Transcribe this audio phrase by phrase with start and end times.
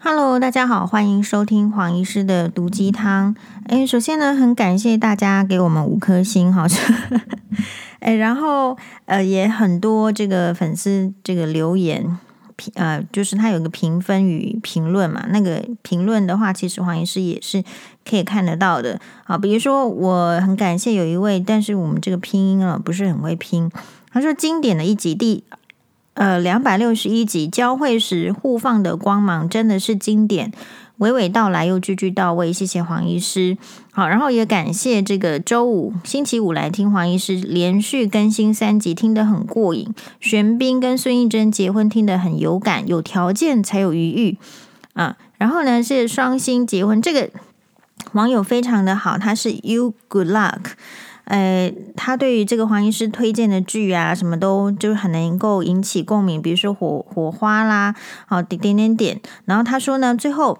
[0.00, 3.34] Hello，大家好，欢迎收听黄医师的毒鸡汤。
[3.66, 6.80] 诶，首先呢，很感谢大家给我们五颗星，好像，
[7.98, 12.16] 诶，然后呃，也很多这个粉丝这个留言
[12.54, 17.64] 评，呃，就是他有个评分与评论嘛，那个评论的话，其实黄医师也是
[18.08, 19.00] 可以看得到的。
[19.24, 23.68] 好，比如说我很感谢有一位，但是我们这个拼音啊不是很会拼，
[24.12, 25.42] 他说经典的一集第。
[26.18, 30.52] 呃，两百六十一集交汇时互放的光芒真的是经典，
[30.98, 32.52] 娓娓道来又句句到位。
[32.52, 33.56] 谢谢黄医师，
[33.92, 39.94] 好，然后也感谢这个周五、星期五来听黄医师连续更新三集，听得很过瘾。
[40.18, 44.38] 玄彬跟孙艺珍结婚听得很有感，有条件才有余裕
[44.94, 45.16] 啊。
[45.36, 47.30] 然后呢是双星结婚，这个
[48.14, 50.72] 网友非常的好，他是 You Good Luck。
[51.28, 57.94] 呃，他对于这个黄医师推荐的剧啊，什么都就是很能够引起共鸣，比如说火火花啦，
[58.26, 59.20] 好点点点点。
[59.44, 60.58] 然后他说呢，最后，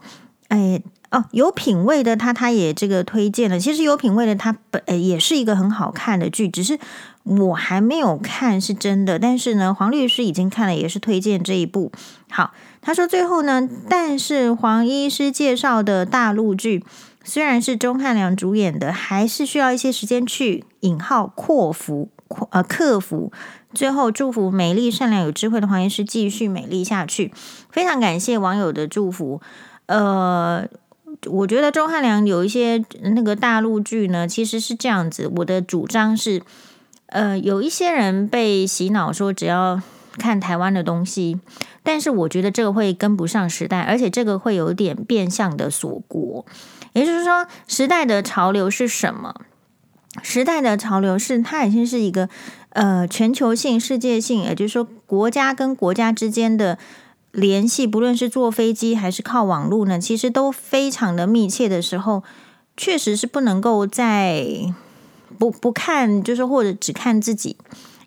[0.49, 3.59] 哎哦，有品位的他，他也这个推荐了。
[3.59, 6.79] 其实有品位的他本呃也是一个很好看的剧，只是
[7.25, 9.19] 我还没有看，是真的。
[9.19, 11.91] 但是呢，黄律师已经看了，也是推荐这一部。
[12.31, 12.53] 好，
[12.83, 16.85] 他说最后呢，但是黄医师介绍的大陆剧。
[17.25, 22.09] 虽然是钟汉良主演的，还是需要一些时间去引号扩服，
[22.51, 23.31] 呃克服。
[23.75, 27.33] 最后祝福美丽、善良、有智慧的黄医师继续美丽下去。
[27.71, 29.43] 非常感谢网友的祝福。
[29.85, 30.67] 呃，
[31.27, 35.31] 我觉得钟汉良有一些那个大陆剧呢，其实是这样子。
[35.37, 36.41] 我的主张是，
[37.09, 39.83] 呃，有一些人被洗脑说只要
[40.17, 41.39] 看台湾的东西，
[41.83, 46.47] 但是我觉得这个会跟不上时代，而且这个会有点变相的锁国。
[46.93, 49.35] 也就是说，时代的潮流是什么？
[50.23, 52.29] 时代的潮流是它已经是一个
[52.71, 56.79] 呃全球性、世界性，也就是说，国家跟国家之间的
[57.31, 62.25] 联系，不论是坐飞机还是靠网络呢，其实都非常的密切的时候，
[62.77, 64.45] 确实是不能够在
[65.39, 67.57] 不不看，就是或者只看自己，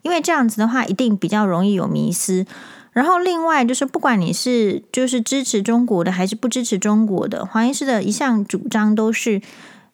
[0.01, 2.45] 因为这样子的话，一定比较容易有迷失。
[2.93, 9.41] 然后，另外就是，不管你是就是支持中国的，还是不支持中国的，黄医师的一项主张都是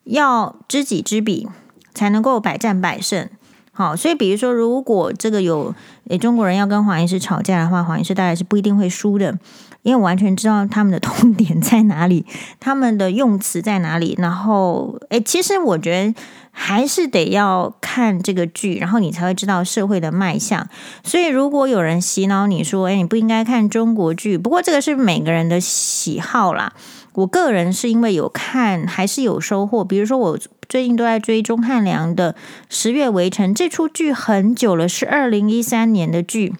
[0.02, 1.46] 要知己知彼，
[1.94, 3.28] 才能够百战百胜。
[3.70, 5.72] 好，所以比如说，如果这个有
[6.08, 9.38] 诶中国人要跟黄医师吵架的话，黄医师大概是不一定会输的，
[9.82, 12.26] 因为我完全知道他们的痛点在哪里，
[12.58, 14.16] 他们的用词在哪里。
[14.18, 16.20] 然后，诶，其实我觉得。
[16.60, 20.68] 还是得要看这个剧，然后你才会知道社会的脉象。
[21.04, 26.72] 所以，如果有人洗脑你说：“诶，你不应该看中国剧。”不过，这个是每个人的喜好啦。
[27.14, 29.84] 我个人是因为有看，还是有收获。
[29.84, 32.32] 比如说，我最近都在追钟汉良的
[32.68, 36.54] 《十月围城》这出剧，很久了，是二零一三年的剧，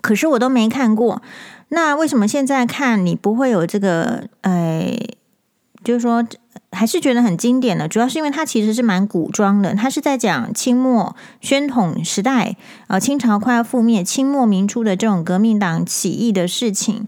[0.00, 1.20] 可是我都没看过。
[1.70, 4.28] 那为什么现在看你不会有这个？
[4.42, 4.96] 哎，
[5.82, 6.24] 就是说。
[6.72, 12.56] 还是觉得很经典的，主要是因为它其实是蛮古装的，它是在讲清末宣统时代，
[12.88, 17.06] 呃，清朝快要覆灭，清末民初的这种革命党起义的事情。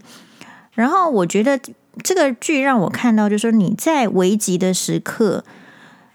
[0.73, 1.59] 然后我觉得
[2.01, 5.43] 这个剧让我看到，就是说你在危急的时刻，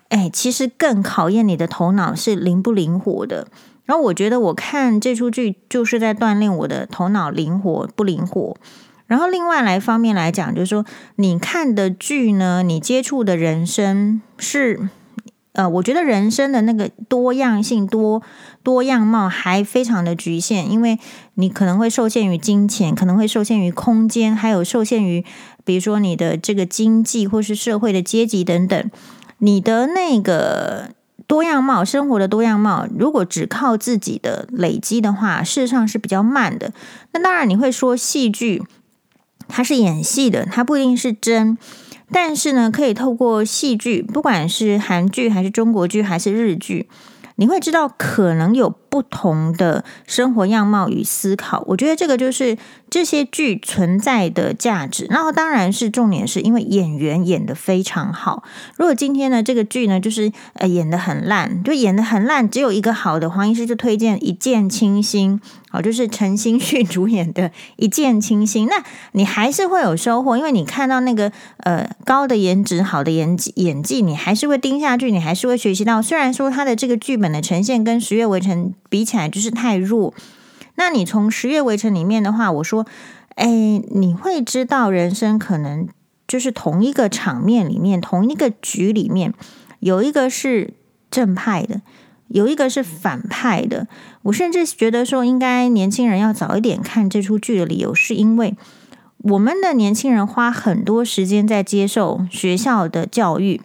[0.09, 3.49] 哎，其实更考验你的头脑是灵不灵活的。
[3.85, 8.57] 然后我觉得我看这出剧就是在锻炼我的头脑灵活不灵活。
[9.07, 10.85] 然后，另外来方面来讲，就是说，
[11.17, 14.89] 你看的剧呢，你接触的人生是，
[15.53, 18.23] 呃，我觉得人生的那个多样性、多
[18.63, 20.99] 多样貌还非常的局限，因为
[21.35, 25.23] 你可能会受限于金钱，可能会受限于空间，还有受限于，
[25.65, 28.91] 比如说你的这个经济或是社会的阶级等等，
[29.39, 30.89] 你的那个
[31.27, 36.73] 多样貌、生活的多样貌，如果只靠自己的累积的话，事实上是比较慢的。
[37.13, 38.63] 那当然，你会说戏剧。
[39.49, 41.57] 他是演戏的，他不一定是真，
[42.11, 46.89] 但是呢，可以透过戏剧，不管是韩剧还是中国剧还是日剧，
[47.37, 51.65] 你会知道可能有不同的生活样貌与思考。
[51.67, 52.57] 我觉得这个就是
[52.89, 55.09] 这些剧存在的价值。
[55.11, 58.45] 然后当然是重点是因为演员演得非常好。
[58.77, 65.41] 如果今天呢这个剧呢就是呃演得很烂，就演得很烂，只有一个好的，黄医师就推荐《一见倾心》。
[65.73, 71.33] 哦，就是陈星旭主演的《一见倾心》，那你还是会有收获，因为你看到那个
[71.65, 76.01] 呃高的颜值、好的演技，演技你还是会盯下去，你还是会学习到。
[76.01, 80.15] 虽然说他的这个剧本的呈现跟《十月围城》比起来就是太弱，
[80.77, 82.87] 那你从《十月围城》里面的话，我说，
[83.35, 83.49] 哎，
[83.91, 85.89] 你会知道人生可能
[86.29, 89.35] 就是同一个场面里面，同一个局里面，
[89.81, 90.75] 有一个是
[91.11, 91.81] 正派的。
[92.29, 93.89] 有一个是反派的，
[94.23, 98.55] 我甚至觉得说，应该年轻人要早一点看这出剧的理由，是因为
[99.19, 103.61] 我们的年轻人花很多时间在接受学校的教育，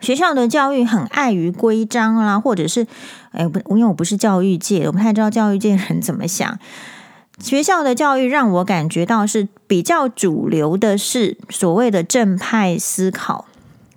[0.00, 2.86] 学校的教育很碍于规章啦，或者是，
[3.32, 6.58] 哎，不，因为我不是教育界，我不太知道教育界人怎么想。
[7.40, 13.44] 学校的教育让我感觉到是比较主流的，是所谓的正派思考，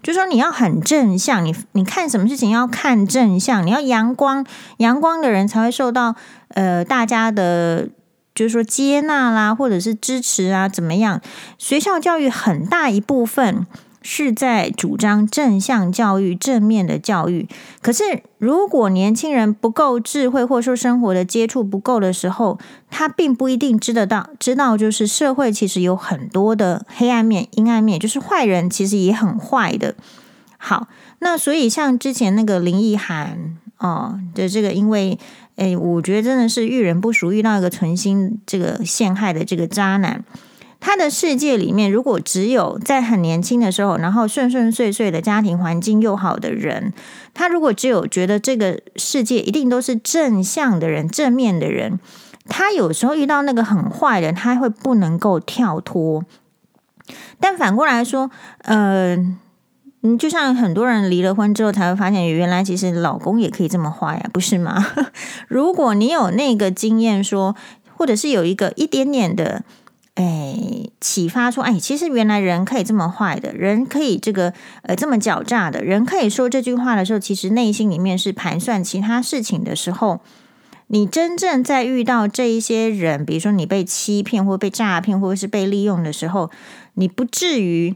[0.04, 4.46] 就说你要很正向，你你看什么事情要看正向，你要阳光，
[4.78, 6.16] 阳光的人才会受到
[6.50, 7.90] 呃大家的。
[8.36, 11.20] 就是说接纳啦，或者是支持啊，怎么样？
[11.58, 13.68] 学校教育很大一部分
[14.02, 17.48] 是在主张正向教育、正面的教育。
[17.82, 22.60] 可是，如果年轻人不够智慧，或者说生活的接触不够的时候，
[22.90, 29.96] 他并不一定知得到，知道就是社会其实有很多的黑暗面、阴暗面，就是坏人其实也很坏的。
[30.58, 30.88] 好，
[31.20, 35.20] 那所以像之前那个林奕含哦的这个，因为。
[35.60, 40.24] 哎，我觉得真的是遇人不淑，遇到一个存心这个陷害的这个渣男。
[40.80, 46.94] 他的世界里面，如果只有在很年轻的时候，然后顺顺遂遂的家庭环境又好的人，
[47.34, 52.00] 他如果只有觉得这个世界一定都是正向的人、正面的人，
[52.48, 56.24] 他有时候遇到那个很坏的，他会不能够跳脱。
[57.40, 58.32] 但反过来说，
[58.64, 59.18] 呃。
[60.02, 64.88] 嗯，就像很多人离了婚之后才会发现，原来其实老公也可以这么坏呀，不是吗？
[65.50, 67.54] 如果你有那个经验说，
[67.98, 69.64] 或者是有一个一点点的，
[70.20, 70.54] 哎，
[71.00, 80.20] 启发说，哎，其实原来人可以这么坏的，人可以这个呃这么狡诈的，人可以说这句话的时候，其实内心里面是盘算其他事情的时候，
[80.88, 86.52] 你真正在遇到这一些人，比如说你被欺骗或被诈骗或者是被利用的时候，
[86.96, 87.96] 你不至于。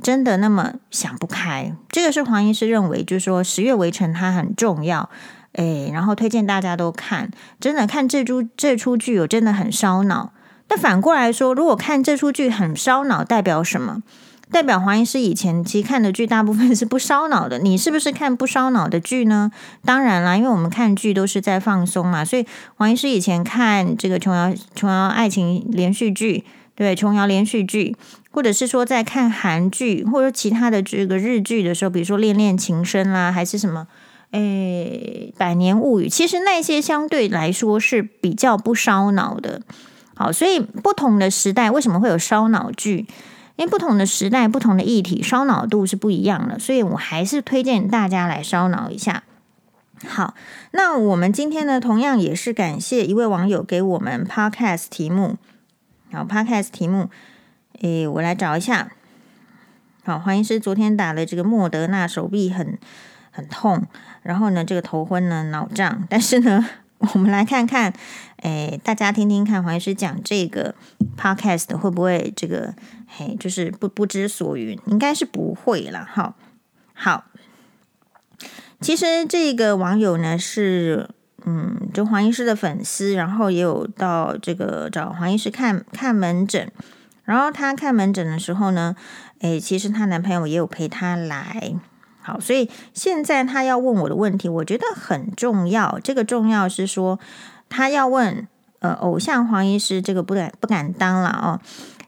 [0.00, 1.74] 真的那么想不开？
[1.90, 5.10] 这个是黄医师认为，就是说《十月围城》它很重要，
[5.54, 7.32] 诶，然后推荐大家都看。
[7.58, 10.30] 真的看这出这出剧，我真的很烧脑。
[10.68, 14.02] 但反过来说，如果看这出剧很烧脑，代表什么？
[14.50, 17.58] 代表黄医师以前其实看的剧大部分是不烧脑的。
[17.58, 19.50] 你是不是看不烧脑的剧呢？
[19.84, 26.44] 当然啦，因为我们看剧都是在放松嘛，所以黄医师以前看这个琼瑶琼瑶爱情连续剧。
[26.74, 27.96] 对，琼瑶连续剧，
[28.30, 33.88] 或者是说在看韩剧或者其他的这个日剧的时候，比如说《恋恋情深》啦，还是什么，
[34.30, 39.62] 诶，《百年物语》，其实那些相对来说是比较不烧脑的。
[40.18, 43.06] 好，所以不同的时代为什么会有烧脑剧？
[43.54, 46.58] 因为不同的时代、不同的议题，烧脑度是不一样的。
[46.58, 49.22] 所以我还是推荐大家来烧脑一下。
[50.08, 50.34] 好，
[50.72, 55.36] 那我们今天呢，同样也是感谢一位网友给我们 Podcast 题目。
[56.12, 57.10] 好，Podcast 题目，
[57.80, 58.90] 诶，我来找一下。
[60.04, 62.78] 好，黄医师昨天打了这个莫德纳，手臂很
[63.30, 63.84] 很痛，
[64.22, 66.06] 然后呢，这个头昏呢，脑胀。
[66.08, 66.64] 但是呢，
[67.14, 67.92] 我们来看看，
[68.42, 70.74] 诶，大家听听看，黄医师讲这个
[71.16, 72.74] Podcast 会不会这个，
[73.06, 74.78] 嘿，就是不不知所云？
[74.86, 76.08] 应该是不会啦。
[76.10, 76.34] 好，
[76.94, 77.24] 好，
[78.80, 81.10] 其实这个网友呢是。
[81.46, 86.70] 嗯，就黄医师的粉丝，然后也有到这个找黄医师看看门诊，
[87.24, 88.96] 然后他看门诊的时候呢，
[89.38, 91.74] 诶，其实她男朋友也有陪她来，
[92.20, 95.98] 好，所以现在他要问我的问题，我觉得很重要。
[96.02, 97.18] 这个重要是说，
[97.68, 98.46] 他要问
[98.80, 101.60] 呃，偶像黄医师，这个不敢不敢当了哦，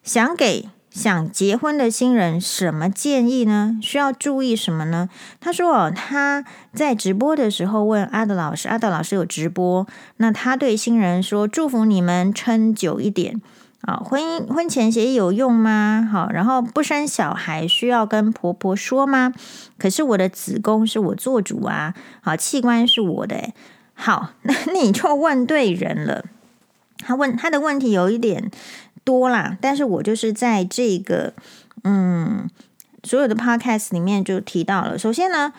[0.03, 0.69] 想给。
[0.91, 3.79] 想结婚的新人什么建议呢？
[3.81, 5.09] 需要注意什么呢？
[5.39, 6.45] 他说哦，他
[6.75, 13.41] 在直播的时候问阿德老师，阿德老师有直播，那他对新人说：祝福你们撑久一点
[13.83, 13.99] 啊！
[14.05, 16.09] 婚姻婚前协议有用吗？
[16.11, 19.33] 好，然后不生小孩需要跟婆婆说吗？
[19.79, 23.53] 可是我的子宫是我做主啊，好，器官是我的，
[24.01, 26.25] 好， 那你就问对人了。
[26.99, 28.51] 他问他的问题有一点。
[29.03, 31.33] 多啦，但是我就是在这个
[31.85, 32.49] 嗯
[33.03, 34.99] 所有的 podcast 里面就提到了。
[34.99, 35.55] 首先呢，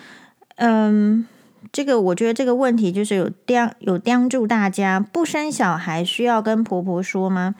[0.58, 1.28] 嗯，
[1.72, 7.56] 这个我觉得这个问题就是有叮有叮嘱大家，不生小孩需要跟婆婆说吗？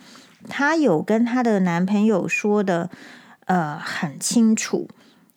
[0.48, 2.92] 她有跟她的男朋友说的，
[3.46, 4.88] 呃，很清楚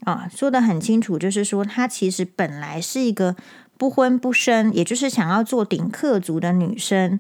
[0.05, 3.35] 啊，说的很清楚，就是说她其实本来是一个
[3.77, 7.19] 不婚不生，也就是想要做顶客族的女生，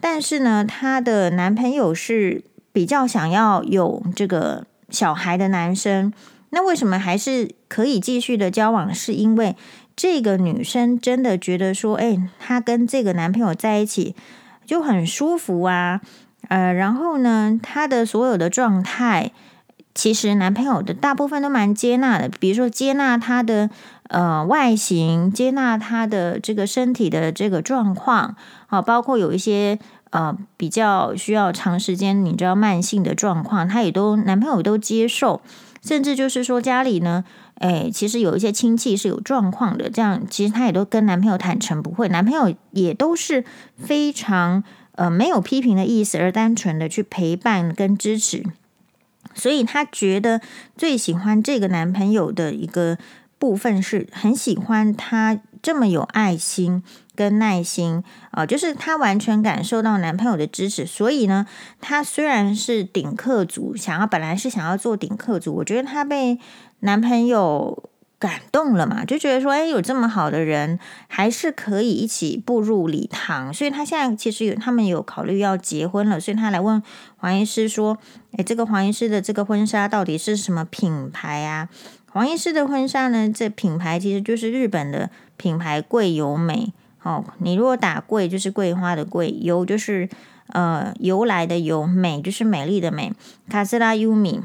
[0.00, 2.44] 但是呢，她的男朋友是。
[2.74, 6.12] 比较想要有这个小孩的男生，
[6.50, 8.92] 那为什么还是可以继续的交往？
[8.92, 9.54] 是因为
[9.94, 14.16] 这个女生真的觉得说，哎，她跟这个男朋友在一起
[14.66, 16.00] 就很舒服啊，
[16.48, 19.30] 呃，然后呢，她的所有的状态，
[19.94, 23.70] 其实男朋友的大部分都蛮接纳的，比如说接纳她的
[24.08, 29.78] 呃外形，接纳她的这个身体的这个状况，好，包括有一些。
[30.10, 35.40] 呃比较需要长时间，你知道慢性的状况，她也都男朋友都接受，
[35.82, 37.24] 甚至就是说家里呢，
[37.56, 43.44] 哎，其实有一些亲戚是有状况的，这样其实她也都跟男朋友坦诚不会，男朋友也都是
[43.76, 48.44] 非常呃没有批评的意思，而单纯的去陪伴跟支持。
[49.34, 50.40] 所以她觉得
[50.76, 52.98] 最喜欢这个男朋友的一个
[53.38, 56.82] 部分是很喜欢他这么有爱心
[57.14, 60.84] 跟耐心啊、就是她完全感受到男朋友的支持。
[60.84, 61.46] 所以呢，
[61.80, 66.38] 她虽然是顶客族，想要本来是想要做顶客族，我觉得她被
[66.80, 73.54] 男朋友感动了嘛，就觉得说，哎，有这么好的人，还是可以一起步入礼堂。
[73.54, 76.82] 所以她现在其实有他们有考虑要结婚了，所以她来问
[77.16, 77.98] 黄医师说。
[78.36, 81.68] 哎，这个黄医师的这个婚纱到底是什么品牌啊？
[82.14, 83.28] 黄医师的婚纱呢？
[83.28, 86.72] 这品牌其实就是日本的品牌桂由美。
[87.02, 90.08] 哦，你如果打桂就是桂花的桂，由就是
[90.46, 93.12] 呃由来的由，美就是美丽的美。
[93.48, 94.42] 卡姿拉优米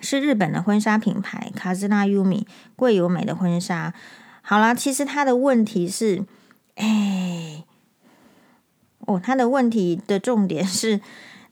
[0.00, 3.92] 是日本的婚纱品牌，卡姿拉优米桂由美的婚纱。
[4.40, 6.24] 好了，其实他的问题是，
[6.76, 7.64] 哎，
[9.00, 11.00] 哦，他的问题的重点是。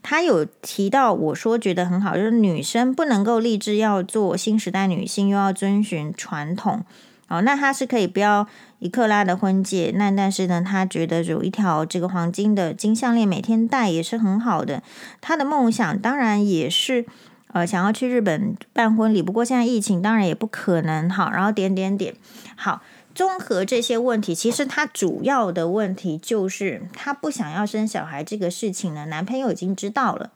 [0.08, 6.84] 他有提到，我说觉得很好，就是女生不能够立志要做新时代女性，又要遵循传统。
[7.26, 8.46] 哦，那他是可以不要
[8.78, 14.80] 一克拉的婚戒，那但是呢，他觉得有一条这个黄金的金项链，每天戴也是很好的。
[15.20, 17.04] 他的梦想当然也是
[17.52, 21.10] 呃想要去日本办婚礼，不过现在疫情当然也不可能。
[21.10, 22.14] 好，然后点点点，
[22.54, 22.80] 好。
[23.16, 30.30] 综合这些问题，其实他主要的问题就是他不想要生小孩这个事情呢，男朋友已经知道了。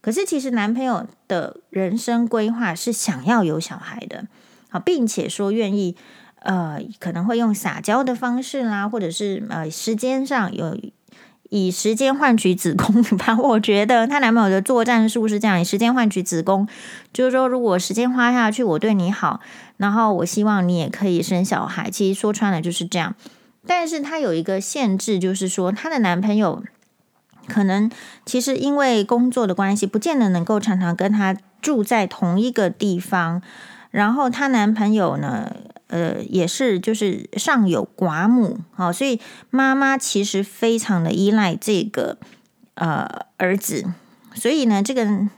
[0.00, 4.26] 可是其实男朋友的人生规划是想要有小孩的，
[4.70, 5.94] 好，并且说愿意，
[6.40, 10.76] 呃，可能会用撒娇的方式啦，或者是呃时间上有。
[11.50, 16.66] 以时间换取子宫吧，我觉得她男朋友的作战术是这样：以时间换取子宫，
[17.12, 19.40] 就是说，如果时间花下去，我对你好，
[19.76, 21.88] 然后我希望你也可以生小孩。
[21.90, 23.14] 其实说穿了就是这样。
[23.66, 26.62] 但是她有一个限制，就是说，她的男朋友
[27.46, 27.90] 可能
[28.26, 33.40] 其实因为工作的关系，不见得能够常常跟她住在同一个地方。
[33.90, 35.54] 然后她男朋友呢？
[35.94, 39.20] 呃，也是，就是上有寡母，好，所以
[39.50, 42.18] 妈妈其实非常的依赖这个
[42.74, 43.84] 呃儿子，
[44.34, 45.28] 所以呢，这个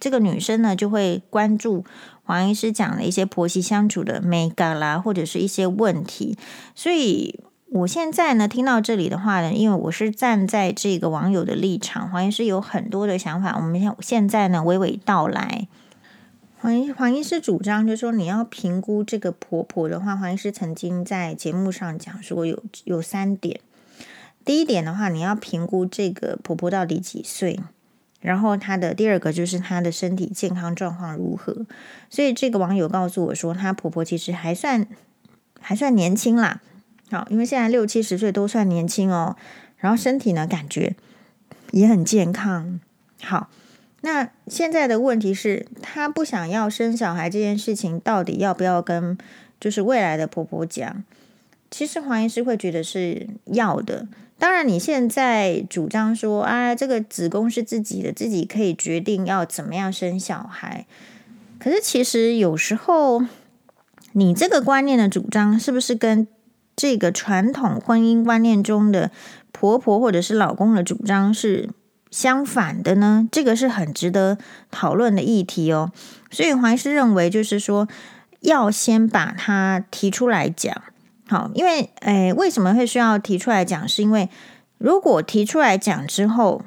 [0.00, 1.84] 这个女生呢就会关注
[2.24, 6.36] 黄医师讲的一些婆媳相处的美感啦，或者是一些问题。
[6.74, 7.38] 所以
[7.70, 15.68] 我现在呢听到这里的话呢，因为我是站在这个网友的立场，黄医师有很多的想法，我们现现在呢娓娓道来。
[16.60, 23.60] 黄医黄医师主张，就是说你要评估这个婆婆的话，黄医师曾经在节目上讲说有有三点。
[24.44, 27.60] 第一点的话，你要评估这个婆婆到底几岁，
[28.20, 31.64] 然后她的第二个就是她的身体健康状况如何。
[32.10, 34.84] 所以这个网友告诉我说，她婆婆其实还算
[35.60, 36.60] 还算年轻啦。
[37.10, 39.36] 好，因为现在六七十岁都算年轻哦。
[39.76, 40.96] 然后身体呢，感觉
[41.70, 42.80] 也很健康。
[43.22, 43.48] 好。
[44.02, 49.18] 那现在的问题是，她不想要生小孩这件事情，到底要不要跟
[49.60, 51.02] 就是未来的婆婆讲？
[51.68, 54.06] 其实黄医师会觉得是要的。
[54.38, 60.86] 当然，你现在主张说啊，这个子宫是自己的，自己可以决定要怎么样生小孩。
[61.58, 63.24] 可是其实有时候，
[64.12, 66.28] 你这个观念的主张，是不是跟
[66.76, 69.10] 这个传统婚姻观念中的
[69.50, 71.68] 婆婆或者是老公的主张是？
[72.10, 74.38] 相反的呢，这个是很值得
[74.70, 75.92] 讨论的议题哦。
[76.30, 77.88] 所以黄医师认为，就是说
[78.40, 80.74] 要先把它提出来讲。
[81.28, 83.86] 好，因为诶，为什么会需要提出来讲？
[83.86, 84.28] 是因为
[84.78, 86.62] 如果提出来讲之后，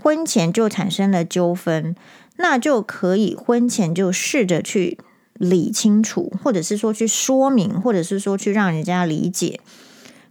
[0.00, 1.96] 婚前就产生了纠纷，
[2.36, 4.98] 那就可以婚前就试着去
[5.34, 9.58] 理清楚，或者是说去说明，或者是说去让人家理解。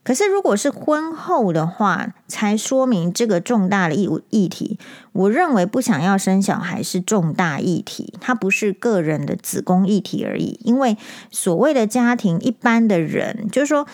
[0.03, 4.77] 可是，如果是婚后的话，才说明这个重大的议议题，
[5.13, 10.60] 我认为不想要生小孩是重大议题，它不是个人的子宫议题而已。
[10.65, 10.98] 因为
[11.31, 13.88] 所谓的家庭，一般的人就是说，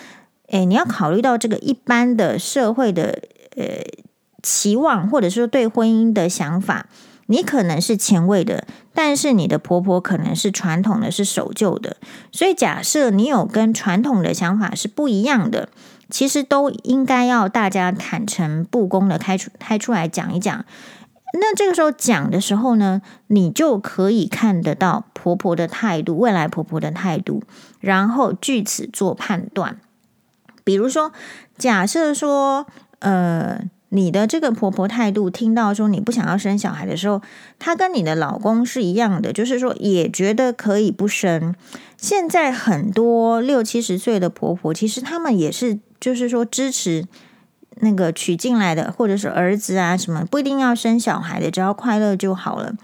[0.48, 3.22] 诶，你要考虑到这个一般的社会的
[3.54, 3.64] 呃
[4.42, 6.86] 期望，或者说对婚姻的想法，
[7.26, 11.98] 你可能是前卫的，但是你的婆婆可能是传统的，是守旧的。
[12.32, 15.68] 所以，假设你有跟传统的想法是不一样的。
[16.10, 20.64] 其实都应该要大家坦诚不公的开出开出来讲一讲。
[21.32, 27.44] 那这个时候讲的时候呢，你就可以看得到婆婆的态度，未来婆婆的态度，
[27.78, 29.78] 然后据此做判断。
[30.64, 31.12] 比如说，
[31.56, 32.66] 假设说，
[32.98, 37.22] 呃，你的这个婆婆态度，听到说你不想要生小孩的时候，
[37.60, 41.54] 她跟你的老公是一样的，就是说也觉得可以不生。
[41.96, 47.06] 现在很多六七十岁的婆婆，其实他们也是，就是说支持
[47.76, 52.74] 那个娶进来的，或者是儿子啊什么，不一定要生小孩的，只要快乐就好了。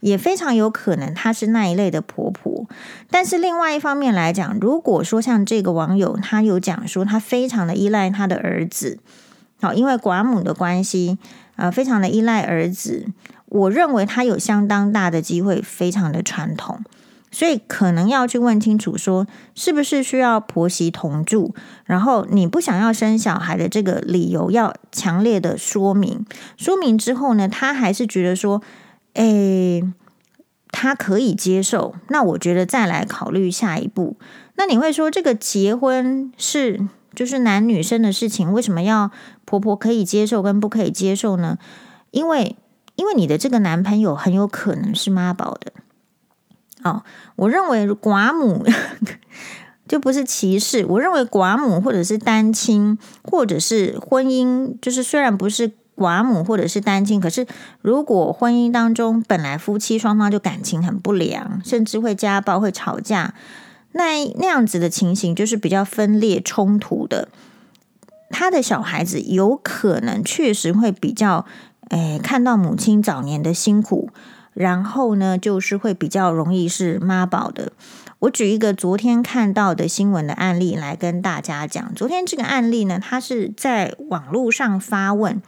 [0.00, 2.66] 也非常有可能她是那一类的婆婆。
[3.08, 8.98] 但是另外一方面来讲，如果说像这个网友，他有讲说他非常的依赖他的儿子。
[9.62, 11.16] 好，因为寡母的关系，
[11.56, 13.06] 呃，非常的依赖儿子。
[13.46, 16.82] 我认为他有相当大的机会，非常的传统，
[17.34, 19.26] 所以可能要去问清楚，说
[19.56, 21.52] 是不是需要婆媳同住，
[21.84, 26.24] 然后你不想要生小孩的这个理由要强烈的说明。
[26.56, 28.62] 说明之后呢，他还是觉得说，
[29.14, 29.82] 诶，
[30.68, 31.96] 他可以接受。
[32.08, 34.16] 那我觉得再来考虑下一步。
[34.54, 36.86] 那你会说，这个结婚是？
[37.14, 39.12] 就是男女生的事情，为什么要
[39.44, 41.58] 婆婆可以接受跟不可以接受呢？
[42.10, 42.56] 因为，
[42.96, 45.72] 因为你的这个男朋友很有可能是妈宝的。
[46.84, 47.02] 哦，
[47.36, 48.64] 我认为寡母
[49.88, 57.46] 就不是歧视，我认为寡母或者是单亲，或者是婚姻，就是虽然不是寡母或者是单亲，可是
[57.82, 63.34] 如果婚姻当中本来夫妻双方就感情很不良，甚至会家暴、会吵架。
[63.92, 67.28] 那那样子的情形就是比较分裂冲突的，
[68.30, 71.46] 他的小孩子有可能确实会比较，
[71.90, 74.10] 诶，看到母亲早年的辛苦，
[74.54, 77.72] 然后呢，就是会比较容易是妈宝的。
[78.20, 81.94] 我举一个昨天看到的新闻的案例来跟大家讲。
[81.94, 85.42] 昨天这个案例呢，她是在网络上发问，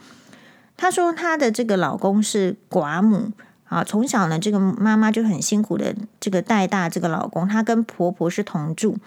[0.75, 3.31] 她说她的这个老公是寡母。
[3.69, 8.97] 啊，从小呢，这个妈妈就很辛苦的这个带大这个老公，她跟婆婆是同住。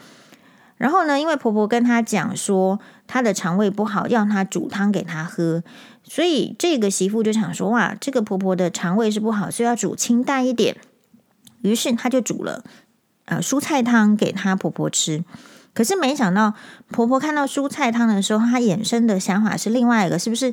[0.77, 5.63] 然后呢，因为婆婆跟她讲说她的肠胃不好，要她煮汤给她喝，
[6.13, 10.77] 所以这个媳妇就想说，哇，这个婆婆的肠胃是不好，所以要煮清淡一点。
[11.63, 12.65] 于是她就煮了
[13.27, 15.23] 呃蔬菜汤给她婆婆吃。
[15.73, 16.55] 可是没想到，
[16.91, 20.53] 婆婆看到蔬菜汤的时候，她衍生的想法是另外一个，是不是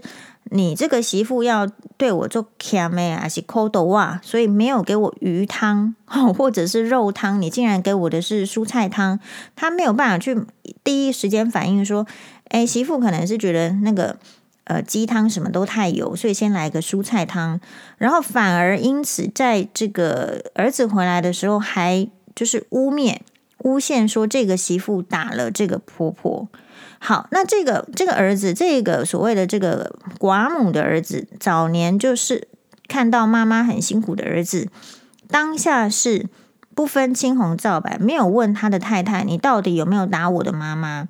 [0.52, 1.68] 你这个媳妇要
[1.98, 4.22] 对我做卡咩还是抠豆啊？
[4.24, 5.96] 所以没有给我鱼汤
[6.38, 9.20] 或者是肉汤，你竟然给我的是蔬菜汤。
[9.56, 10.40] 她没有办法去
[10.84, 12.06] 第一时间反应说，
[12.50, 14.20] 哎，媳妇可能是觉得那个
[14.68, 17.60] 呃鸡汤什么都太油，所以先来个蔬菜汤，
[17.98, 23.18] 然后反而因此在这个儿子回来的时候，还就是污蔑。
[23.64, 26.48] 诬陷说这个媳妇打了这个婆婆。
[27.00, 32.48] 好，那这个这个儿子，这个所谓的这个寡母的儿子，早年就是
[32.88, 34.70] 看到妈妈很辛苦的儿子，
[35.28, 36.28] 当下是
[36.76, 41.08] 不分青红皂白，没有问他的太太，你到底有没有打我的妈妈，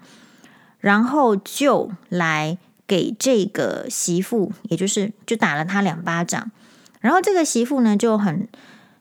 [0.80, 6.50] 然后就来给这个媳妇，也就是就打了他两巴掌，
[7.02, 8.48] 然后这个媳妇呢就很。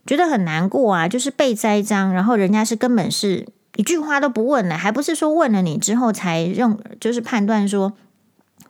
[0.09, 3.44] 觉得很难过啊，就是被栽赃，然后人家是根本是
[3.75, 7.92] 一句话都不问的，还不是说问了你之后才认，就是判断说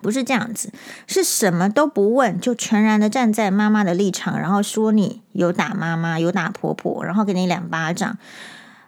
[0.00, 0.72] 不是这样子，
[1.07, 8.16] 是什么都不问，就全然的站在妈妈的立场，然后说你有打妈妈，有打婆婆，然后给你两巴掌，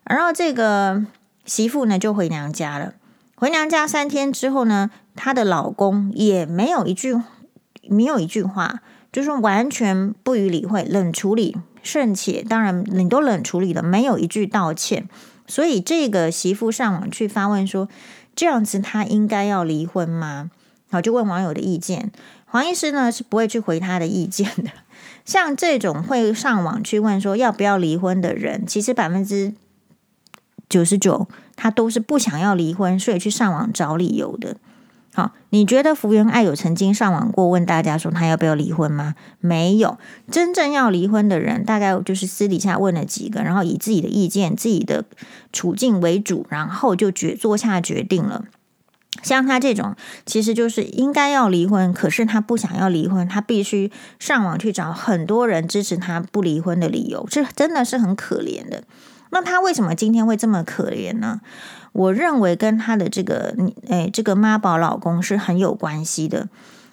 [0.05, 1.05] 然后这个
[1.45, 2.95] 媳妇呢就回娘家了。
[3.35, 7.21] 回娘家三天之后呢，她的老公也没有一句
[7.89, 11.57] 没有一句话，就是完全不予理会，冷处理。
[11.83, 15.09] 甚且，当然你都冷处理了，没有一句道歉，
[15.47, 17.89] 所以这个媳妇上网去发问说
[18.37, 20.51] ：“这样子她应该要离婚吗？”
[20.91, 22.11] 好，就问网友的意见。
[22.45, 24.71] 黄医师呢是不会去回他的意见的。
[25.25, 29.55] 像这种会上网去问说要不要离婚的人，其实百分之
[30.69, 34.57] 九十九他都是不想要离婚，所以去上网找理由的。
[35.19, 39.17] 好，你觉得福原爱有曾经上网过问大家说他要不要离婚吗？
[39.41, 39.99] 没有，
[40.31, 45.05] 真正要离婚的人大概就是私底下问了几个，然后以自己的意见、自己的
[45.53, 48.45] 处境为主，然后就决做下决定了。
[49.21, 58.85] 像他这种，其实就是应该要离婚，可是他不想要离婚，他必须上网去找很多人支持他不离婚的理由，这真的是很可怜的。
[59.31, 61.41] 那他为什么今天会这么可怜呢？
[61.93, 63.55] 我认为跟他的这个，
[63.89, 66.49] 诶，这个妈宝老公是很有关系的。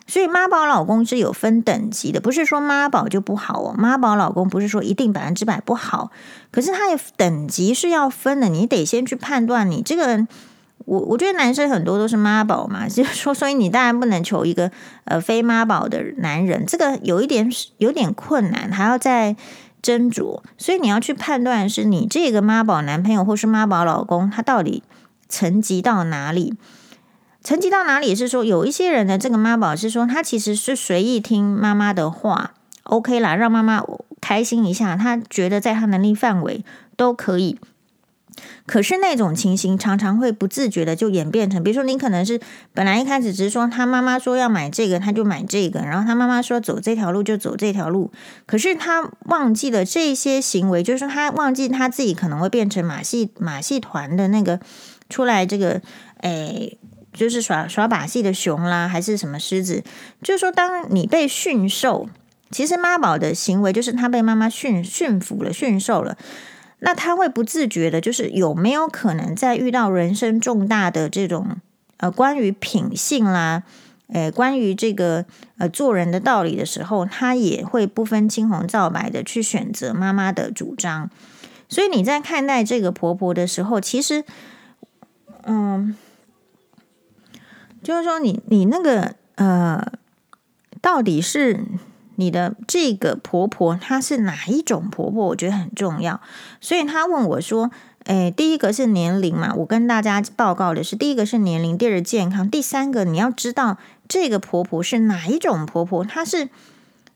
[0.07, 3.75] 所以妈宝老公是有分等级的，不是说妈宝就不好哦。
[3.77, 6.11] 妈宝老公不是说一定百分之百不好，
[6.51, 8.47] 可是他的等级是要分的。
[8.47, 10.27] 你得先去判断你这个。
[10.85, 14.69] 我我觉得男生很多都是妈宝嘛， 就是说，所以你当然不能求一个
[15.05, 19.35] 呃非妈宝的男人，这个有一点有点困难，还要在。
[19.85, 24.81] 斟酌，所以你要去判断是你这个妈宝男朋友或是妈宝老公，他到底
[25.29, 26.55] 层级到哪里？
[27.43, 33.83] 层级到哪里是说，有一些人的这个妈宝是说，他其实是随意听妈妈的话，OK 啦，让妈妈
[34.19, 36.65] 开心一下，他觉得在他能力范围
[36.97, 37.59] 都可以。
[38.65, 42.39] 可是那种情形常常会不自觉的就演变成，比如说你可能是
[42.73, 48.11] 本来一开始只是说他妈妈说要买这个，他就买这个，然后他妈妈说走这条路就走这条路，
[48.45, 54.59] 可是他忘记了这些行为，就是他忘记他自己可能会变成马戏马戏团的那个
[55.09, 55.81] 出来这个
[56.21, 56.77] 诶。
[57.15, 59.81] 就是耍耍把戏的熊啦，还是什么狮子？
[60.21, 62.09] 就是说，当你被驯兽，
[62.51, 66.17] 其实妈宝的行为就是他被妈妈驯驯服了、驯兽了。
[66.79, 71.57] 那他会不自觉的，就是有没有可能在遇到人生重大的这种
[71.97, 73.63] 呃关于品性啦，
[74.07, 75.25] 呃关于这个
[75.57, 81.09] 呃做人的道理的时候，他也会不分青红皂白的去选择妈妈的主张。
[81.69, 84.23] 所以你在看待这个婆婆的时候，其实，
[85.43, 85.95] 嗯。
[87.83, 89.79] 就是说你，你你那个呃，
[90.81, 91.63] 到底是
[92.15, 95.28] 你的这个婆婆，她是哪一种婆婆？
[95.28, 96.19] 我觉得很重要。
[96.60, 97.71] 所以她问我说
[98.06, 99.54] ：“诶，第一个是年龄嘛？
[99.56, 106.04] 我跟大家报告的是，第一个是年龄，第二健康，第三个你要知道这个婆婆是哪一种婆婆？
[106.04, 106.49] 她是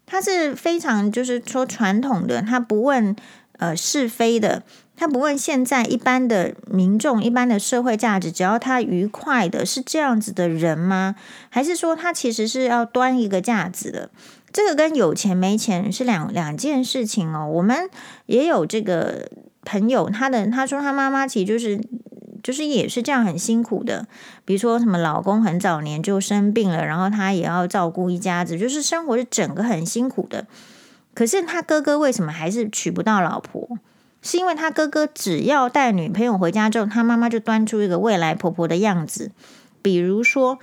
[0.05, 3.15] 她是非常就是说传统的，她不问
[3.57, 4.63] 呃是非的。”
[4.99, 11.15] 他不问现在一般的民众、一般的社会价值，只要他愉快的，是这样子的人吗？
[11.47, 14.09] 还是说他其实是要端一个架子的？
[14.51, 17.47] 这个跟有钱没钱是两两件事情哦。
[17.47, 17.89] 我们
[18.25, 19.29] 也有这个
[19.63, 21.79] 朋友，他的他说他妈妈其实就是
[22.41, 24.07] 就是也是这样很辛苦的，
[24.45, 30.45] 比如说什么老公很早年就生病了，然后他也要照顾一家子，就是生活是整个很辛苦的。
[31.13, 33.77] 可是他哥哥为什么还是娶不到老婆？
[34.21, 39.31] 是因为他哥哥只要带女朋友回家之后，他妈妈就端出一个未来婆婆的样子，
[39.81, 40.59] 比如说，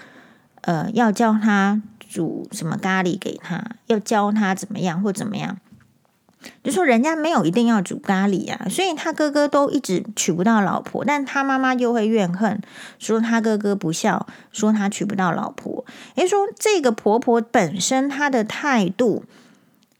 [0.61, 1.81] 呃，要叫他
[2.17, 5.59] 煮什么咖喱给他，要教他怎么样或怎么样，
[6.65, 12.63] 就说人家没有一定要煮咖喱啊，所以他哥哥都一直娶不到老婆，但他妈妈又会怨恨，
[12.99, 19.25] 说他哥哥不孝，说他娶不到老婆，也说这个婆婆本身她的态度。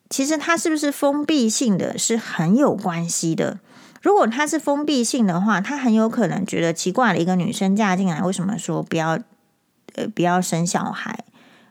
[0.09, 3.59] 其实她是不是封闭性的，是很有关系的。
[4.01, 9.19] 如果她是封闭性的话，她很有可能觉得奇怪的一个女生嫁进来，为什么说不要
[9.97, 11.25] 呃不要生小孩？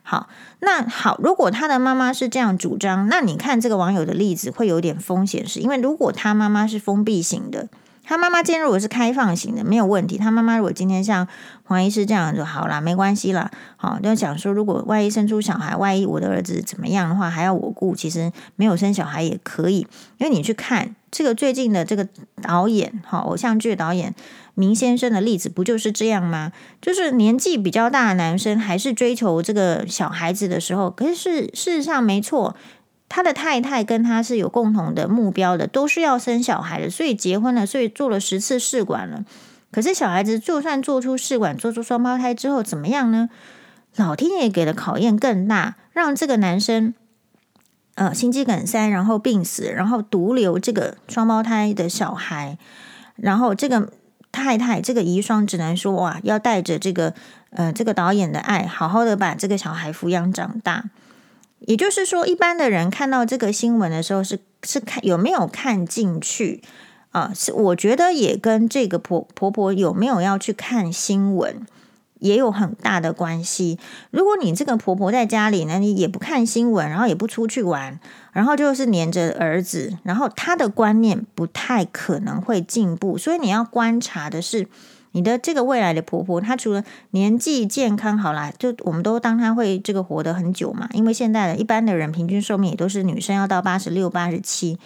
[0.07, 7.67] 好，那好，如果他的妈妈是这样主张，那你看这个网友的例子会有点风险，是因为如果他妈妈是封闭型的。
[8.07, 10.15] 他妈妈今天如果是开放型的，没有问题。
[10.15, 11.27] 他妈妈如果今天像
[11.63, 13.49] 黄医师这样就好了，没关系啦。
[13.77, 19.87] 好，就讲说，如果万一生出小孩，万一我的儿子怎么样的话，还要我顾，其实没有生小孩也可以。
[20.19, 22.07] 因为你去看这个最近的这个
[22.43, 24.13] 导演，哈，偶像剧导演
[24.55, 26.51] 明先生的例子，不就是这样吗？
[26.81, 32.55] 就是年纪比较大的男生还是追求这个小孩子的时候，可是事实上没错。
[33.07, 39.23] 他的太太跟他是有共同的目标的，都是要生小孩的，所以结婚了，所以做了十次试管了。
[39.71, 43.29] 可是小孩子就算做出试管，做出双胞胎之后怎么样呢？
[43.95, 46.95] 老天爷给的考验更大，让这个男生
[47.93, 52.57] 呃心肌梗塞，然后病死，然后独留这个双胞胎的小孩，
[53.15, 53.91] 然后这个
[54.35, 57.13] 太太这个遗孀只能说哇，要带着这个
[57.51, 60.83] 呃这个导演的爱，好好的把这个小孩抚养长大。
[61.61, 66.61] 也就是说，一般的人看到这个新闻的时候是，是是看有没有看进去
[67.11, 67.31] 啊？
[67.33, 71.65] 是我觉得也跟这个婆婆婆有没有要去看新闻
[72.19, 73.77] 也有很大的关系。
[74.11, 77.99] 如果你这个婆婆在家里呢，你也不看新闻，然后也不出去玩，
[78.31, 83.17] 然后就是黏着儿子，然后她的观念不太可能会进步。
[83.17, 84.67] 所以你要观察的是。
[85.11, 94.77] 你的这个未来的婆婆，她除了年纪健康好啦，就我们都当她会这个活得很久嘛，因为现在的一般的人平均寿命也都是女生要到八十六、八十七。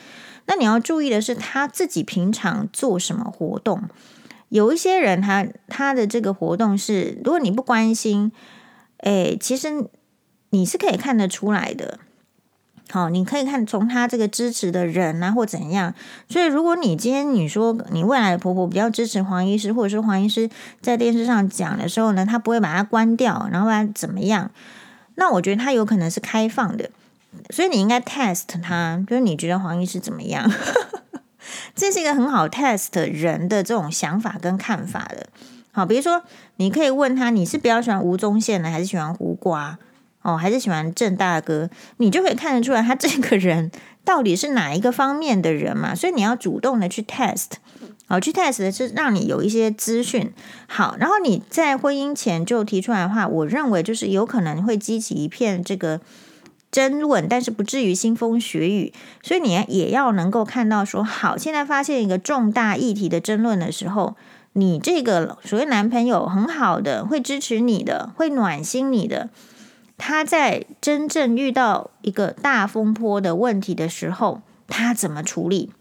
[0.46, 3.82] 那你要注意的是，她自己平常做什么活动？
[4.50, 8.32] 有一些人他，他的这个活动是，如果你不关心，
[8.98, 9.88] 哎，其实
[10.50, 12.00] 你是可以看得出来的。
[12.92, 15.94] 好，你可以看从他这个支持的人啊，或怎样。
[16.28, 20.50] 所以，如果你今天你说你未来的婆婆比较支持黄医师，或者说黄医师
[20.82, 24.50] 在电视上讲的时候呢，他不会把它关掉，然后他怎么样？
[25.14, 26.90] 那我觉得他有可能是开放的，
[27.52, 30.52] 所以你应该 test 他，就是你觉得黄医师怎么样？
[31.76, 35.28] 这是一个很好 test 人的这种想法跟看法的。
[35.72, 36.24] 好，比如说
[36.58, 39.78] 你可以问他，你是比较喜欢吴宗宪呢，还是喜欢胡瓜？
[40.22, 43.72] 哦，还是喜欢郑大哥，你就可以看得出来他这个人
[44.04, 45.96] 到底是哪一个方面的人嘛。
[45.96, 47.52] 所以你要主动的去 test，
[48.06, 50.34] 好，去 test 是让你有一些资讯。
[50.68, 56.02] 好，然后你在婚姻前就提出来的话，我认为就是有可能会激起一片这个
[56.72, 58.94] 争论，但是不至于腥风血雨。
[59.22, 64.16] 所以你也要能够看到说，好，现在发现一个重大议题的争论的时候。
[64.54, 69.30] 你这个所谓男朋友很好的，会支持你的，会暖心你的。
[69.96, 75.72] 他在真正遇到一个大风波的问题的时候，他怎么处理？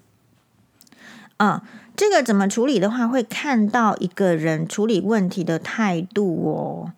[1.39, 1.63] 嗯，
[1.97, 6.93] 这个怎么处理的话，会看到一个人处理问题的态度哦。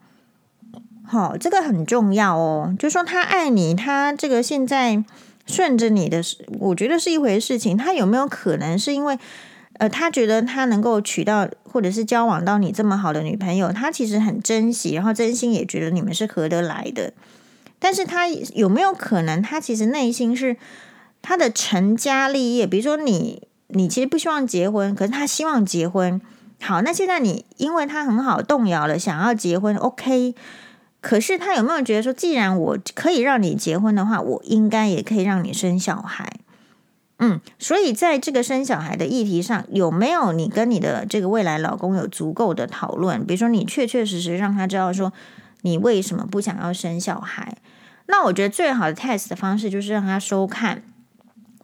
[1.10, 2.72] 好，这个很重要哦。
[2.78, 5.02] 就说他爱你，他这个现在
[5.44, 6.22] 顺着你的，
[6.60, 7.76] 我觉得是一回事情。
[7.76, 9.18] 他有没有可能是因为？
[9.78, 17.14] 呃，他觉得他能够娶到或者是交往到你这么好的女朋友，他其实很珍惜，然后真心也觉得你们是合得来的。
[17.78, 20.58] 但是他有没有可能，他其实内心是
[21.22, 22.66] 他的成家立业？
[22.66, 26.20] 比如说你，你其实不希望结婚，可是他希望结婚。
[26.60, 30.34] 好，那现在你因为他很好动摇了，想要结婚，OK。
[31.00, 36.30] 可是他有没有觉得说，既然我可以让你结婚的话，我应该也可以让你生小孩？
[37.18, 43.24] 嗯，所以在这个生小孩的议题上，有没有你跟你的这个未来老公有足够的讨论？
[43.24, 45.12] 比如说，你确确实实让他知道说
[45.62, 47.56] 你为什么不想要生小孩？
[48.06, 50.82] 那我觉得最好的 test 的方式就是让他收看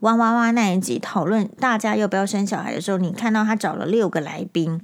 [0.01, 4.81] 哇哇哇那一集讨论大家要不要生小孩的时候，你看到他找了六个来宾。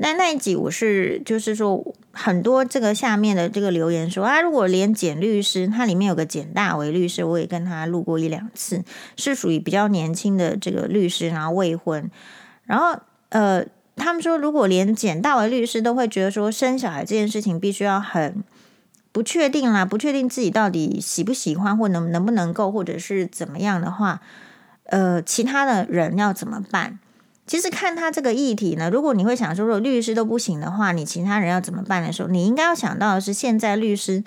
[0.00, 8.84] 那那一集我是就是说很多这个下面的这个留言说啊，如果连简律师，他里面有个简大为律师，我也跟他录过一两次，
[9.16, 12.08] 是属于比较年轻的这个律师，然后未婚，
[12.64, 12.96] 然后
[13.30, 13.64] 呃，
[13.96, 18.44] 他们说如果连简大为律师都会觉得说生小孩这件事情必须要很
[19.10, 24.20] 不确定啦，不确定自己到底喜不喜欢或能能不能够或者是怎么样的话，
[24.84, 27.00] 呃，其他的人要怎么办？
[27.48, 34.22] 其实看他这个议题呢，如果你会想说，如果律师都不行的话，你其他人要怎么办的时候，你应该要想到的是，现在律师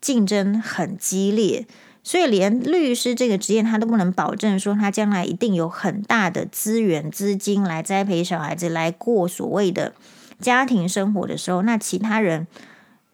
[0.00, 1.66] 竞争很激烈，
[2.02, 9.94] 所以连律师这个职业他都不能保证说他将来一定有很大的资源资金来栽培小孩子，来过所谓的
[10.38, 12.46] 家庭生活的时候，那其他人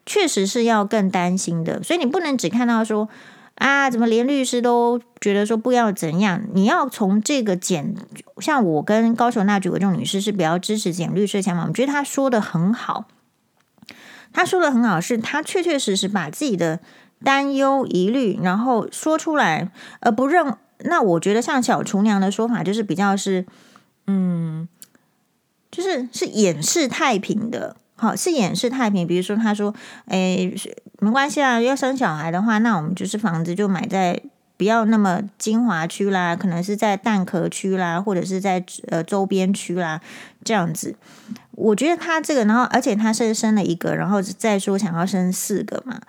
[0.04, 1.80] 确实是要更担心的。
[1.82, 3.08] 所以你不能只看到说。
[3.56, 6.42] 啊，怎么连律师都觉得说不要怎样？
[6.52, 7.94] 你要从这个简，
[8.38, 13.06] 像我跟高雄那举这种女士是比较支持简律师的想法，我觉得她说的很好。
[14.32, 16.80] 她说的很好，是她确确实实把自己的
[17.22, 20.56] 担忧疑虑，然后说出来，而不认。
[20.84, 23.46] 那我觉得像小厨娘的说法，就是比较是，
[24.06, 24.66] 嗯，
[25.70, 27.76] 就是是掩饰太平的。
[28.02, 29.06] 好，是掩饰太平。
[29.06, 29.72] 比如说，他说
[30.10, 30.52] ：“哎，
[30.98, 34.20] 没关系啊，要生小孩的话，那我们就是房子就买在
[34.56, 40.00] 不要那么精华区啦，可能是在蛋壳区啦，或者是在呃周边区啦，
[40.42, 40.96] 这样子。”
[41.54, 46.00] 我觉得他这个，然后而且他是生了一个，然后再说想要生四个嘛。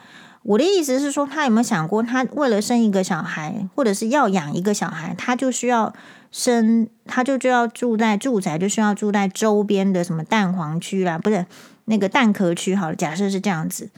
[0.42, 5.94] 我的意思是说，他有没有想过，他为了生一个小孩，或者是要养一个小孩，他就需要。
[6.36, 11.46] 生他就就要住在住宅，就需要住在周边的什么蛋黄区啦，不是
[11.86, 12.76] 那个蛋壳区。
[12.76, 13.90] 好了，假设是这样子，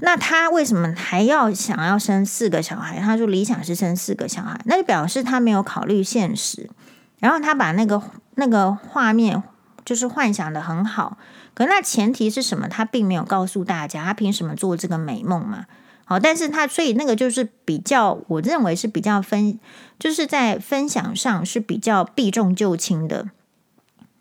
[0.00, 2.98] 那他为什么还要想要生四个小孩？
[3.00, 6.70] 他说理想是生四个小孩，那就表示他没有考虑现实。
[7.18, 8.02] 然后他把那个
[8.34, 9.42] 那个画面
[9.84, 11.18] 就是幻想的很好，
[11.54, 12.68] 可那前提是什么？
[12.68, 15.66] 他并没有告诉大家，他凭什么做这个美梦嘛？
[16.04, 19.58] 好，但是他所以那个就是比较，我认为是比较分，
[20.00, 23.28] 就是在分享上是比较避重就轻的，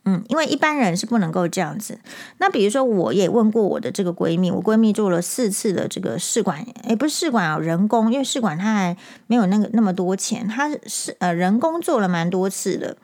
[0.04, 2.00] 嗯，因为一般人是不能够这样子。
[2.40, 12.98] 那比如说，我也问过我的这个闺蜜，我闺蜜做了四次的这个试管，诶，不是试管啊，人工，因为试管她还没有那个那么多钱，她是呃人工做了蛮多次的，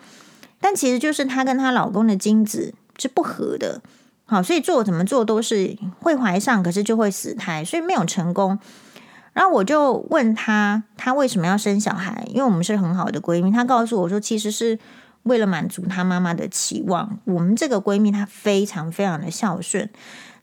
[0.60, 3.82] 但其实就是她跟她老公的精子是不合的。
[4.26, 8.58] 好，所以做怎么做都是会怀上，可是就会死胎，所以没有成功。
[9.34, 12.26] 然后我就问她，她为什么要生小孩？
[12.30, 14.80] 因为我们是很好的闺蜜，她告诉我说，其实是
[15.28, 17.20] 为了满足她妈妈的期望。
[17.26, 19.90] 我们这个闺蜜她非常非常的孝顺，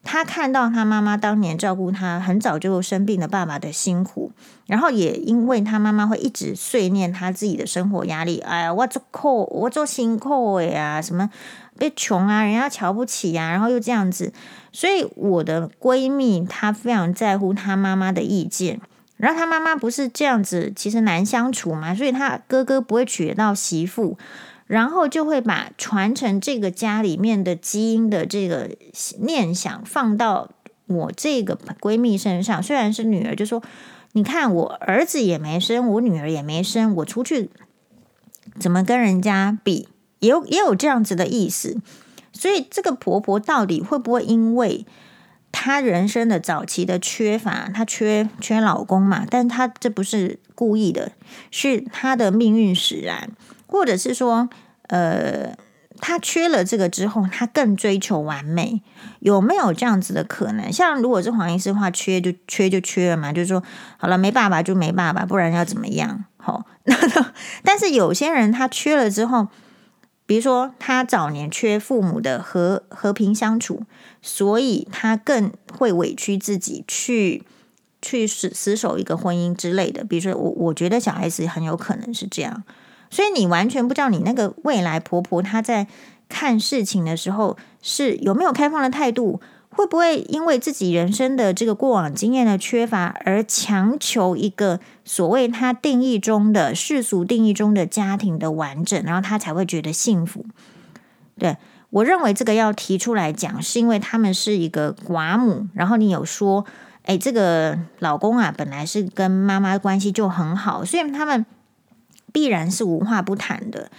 [0.02, 4.32] 她看到她妈妈当年照顾她很早就生病的爸爸的辛苦，
[4.66, 11.30] 然后也因为她妈妈会一直碎念她自己的生活压力，哎呀，我做苦，我做辛苦的呀，什么。
[11.76, 14.32] 被穷啊，人家瞧不起呀、然后又这样子，
[14.70, 18.80] 所以我的闺蜜她非常在乎她妈妈的意见，
[19.16, 24.16] 然后她妈妈不是这样子，其实难相处嘛，所以她哥哥不会娶得到媳妇，
[24.66, 28.70] 然后就会把传承这个家里面的基因的这个
[29.20, 30.50] 念想放到
[30.86, 33.62] 我这个闺蜜身上，虽然是女儿，就说
[34.12, 37.50] 你看我儿子也没生，我女儿也没生，我出去
[38.58, 39.88] 怎么跟人家比？
[40.20, 41.78] 也有也有这样子的意思。
[42.32, 44.86] 所以这个婆婆到底会不会因为
[45.52, 49.26] 她人生的早期的缺乏，她缺缺老公嘛？
[49.28, 51.12] 但她这不是故意的，
[51.50, 53.30] 是她的命运使然，
[53.66, 54.48] 或者是说，
[54.88, 55.54] 呃。
[56.00, 58.82] 他缺了这个之后，他更追求完美，
[59.20, 60.70] 有没有这样子的可能？
[60.70, 63.62] 像如果是黄医师的话，缺就缺就缺了嘛，就是说
[63.96, 66.24] 好了，没爸爸就没爸爸，不然要怎么样？
[66.36, 66.66] 好，
[67.62, 69.46] 但是有些人他缺了之后，
[70.26, 73.84] 比如说他早年缺父母的和和平相处，
[74.20, 77.44] 所以他更会委屈自己去
[78.02, 80.04] 去死死守一个婚姻之类的。
[80.04, 82.64] 比如说我我觉得小孩子很有可能是这样。
[83.14, 85.86] 所以你完全不知道你那个未来婆婆她在
[86.28, 100.44] 看事情的时候是有没有开放的态度，会不会因为自己人生的这个过往经验的缺乏而强求一个所谓她定义中的世俗定义中的家庭的完整，然后她才会觉得幸福。
[101.38, 101.56] 对，
[101.90, 106.64] 我认为这个要提出来讲，是因为他们是一个寡母，然后你有说，
[107.04, 111.46] 哎，这个老公啊本来是跟妈妈关系就很好，所以他们。
[112.34, 113.92] 必然是无话不谈的。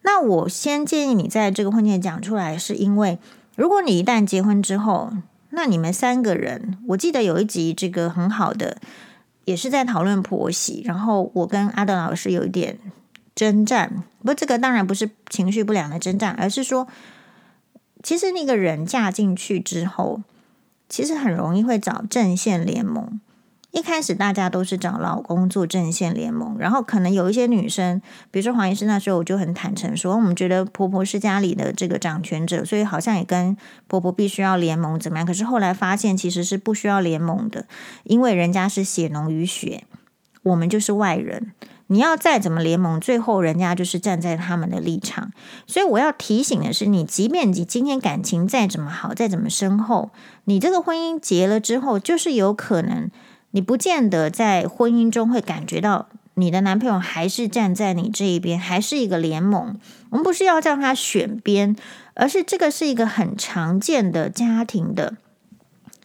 [0.00, 3.18] 那我先建议你在这个婚前讲出来，是因为
[3.54, 5.12] 如果你一旦结婚之后，
[5.50, 8.78] 那你们三个人，我记得有一集这个很好的，
[9.44, 10.82] 也是在讨论婆媳。
[10.86, 12.78] 然后我跟阿德老师有一点
[13.34, 16.88] 征战，不这个当然不是情绪不良的征战，而是说，
[18.02, 20.22] 其实那个人嫁进去之后，
[20.88, 23.20] 其实很容易会找阵线联盟。
[23.72, 33.56] 一开始大家都是找老公做阵线联盟，然后可能有一些女生，比如说黄医师那时候我就很坦诚说，我们觉得婆婆是家里的这个掌权者，所以好像也跟
[33.86, 35.26] 婆婆必须要联盟怎么样？
[35.26, 37.66] 可是后来发现其实是不需要联盟的，
[38.04, 39.84] 因为人家是血浓于血，
[40.42, 41.52] 我们就是外人，
[41.86, 45.32] 你要再怎么联盟，最后人家就是站在他们的立场。
[45.66, 50.10] 所以我要提醒的是，你即便你今天感情再怎么好，再怎么深厚，
[50.44, 53.10] 你这个婚姻结了之后，就是有可能。
[53.52, 59.78] 你不见得在婚姻中会感觉到你的男朋友还是站在你这一边，还是一个联盟。
[60.10, 61.76] 我们不是要让他选边，
[62.14, 65.14] 而是这个是一个很常见的家庭的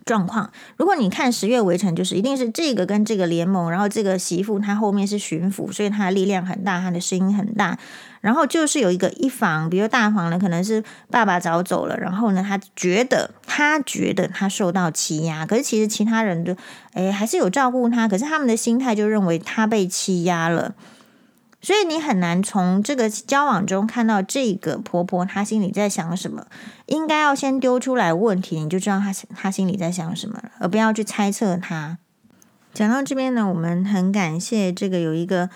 [0.08, 7.78] 状况，如果你看《十月围城》，就是一定是这个跟这个联盟，然后这个媳妇她后面是巡抚，所以她的力量很大，她的声音很大。
[8.22, 16.56] 然后就是有一个一房，比如大房呢，可能是爸爸早走了，然后呢，他觉得他觉得他受到欺压，可是其实其他人都
[16.94, 20.74] 诶还是有照顾他，可是他们的心态就认为他被欺压了。
[21.60, 26.46] 所以你很难从这个交往中看到这个婆婆她心里在想什么，
[26.86, 31.98] 应该要先丢出来问题，你就知道她她心里在想什么，而不要去猜测她。
[32.74, 35.50] 讲到这边呢，我们很感谢这个有一个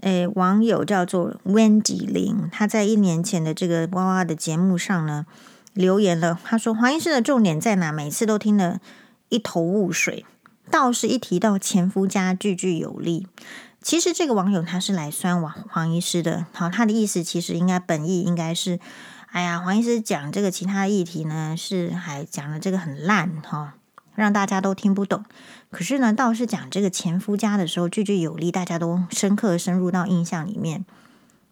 [0.00, 5.26] 诶网友叫做 Wendy 林，他在一年前的这个娃娃的节目上呢
[5.72, 7.90] 留言了，他说黄医师的重点在哪？
[7.90, 8.80] 每次都听得
[9.28, 10.24] 一头雾水，
[10.70, 13.26] 倒是一提到前夫家句句有力。
[13.88, 18.78] 其实这个网友他是来酸黄黄医师的，好，他的意思其实应该本意应该是，
[19.28, 23.76] 哎呀，黄医师讲这个其他议题呢，是还讲的这个很烂哈，
[24.14, 25.24] 让大家都听不懂。
[25.70, 30.84] 可是呢，倒是讲这个前夫家的时候，句句有力，大家都深刻深入到印象里面。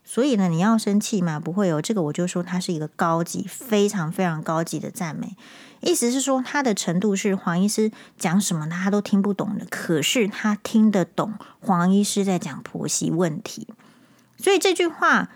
[0.04, 1.40] 所以呢，你要生气吗？
[1.40, 5.34] 不会有、这个，我就说他是一个高级、非常非常高级的赞美。
[5.80, 13.68] 意思是说，他的程度是黄医师讲什么他都听不懂的，可是他听得懂黄医师在讲婆媳问题。
[14.38, 15.28] 所以这句话，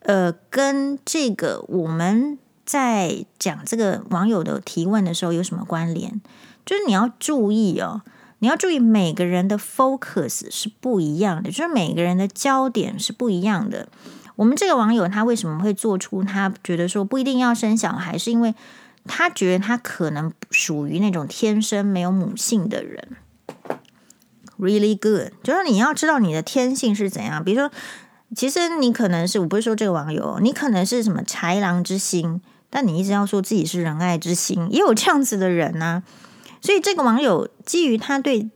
[0.00, 6.20] 呃，跟这个我们在讲这个网友的提问的时候有什么关联？
[6.66, 8.02] 就是你要注意哦，
[8.40, 13.88] 你要注意每个人的 focus 是不一样的，就是每个人的焦点是不一样的。
[14.36, 18.54] 我们这个网友他为什么会做出他觉得说不一定要生小孩，是因为。
[19.06, 23.16] 他觉得他可能属于那种天生没有母性的人
[24.58, 25.32] ，really good。
[25.42, 27.44] 就是你要知道你的天性是怎样。
[27.44, 27.70] 比如说，
[28.34, 32.40] 其实你可能是，我不是说这个网友，你可能是什么豺狼之心，
[32.70, 36.02] 但你一直要说自己是仁爱之心，也有这样子的人呢、
[36.62, 38.48] 所以这个网友基于他对，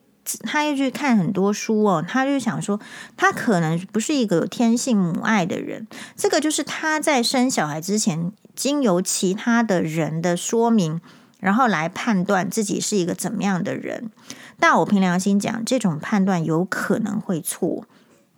[0.44, 2.80] 他又去看很多书哦，他就想说，
[3.18, 5.86] 他可能不是一个有天性母爱的人。
[6.16, 8.32] 这个就是他在生小孩之前。
[8.58, 11.00] 经由其他的人的说明，
[11.38, 14.10] 然后来判断自己是一个怎么样的人。
[14.58, 17.84] 但我凭良心讲，这种判断有可能会错。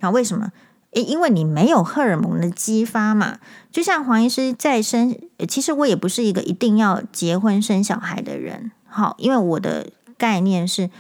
[0.01, 0.53] 那为什么？
[0.91, 3.39] 因为你没有荷尔蒙的激发嘛。
[3.71, 5.16] 就像黄医师在生，
[5.49, 8.71] 其实我也不是一个一定要结婚生小孩的人。
[8.87, 10.91] 好，因为我的概念是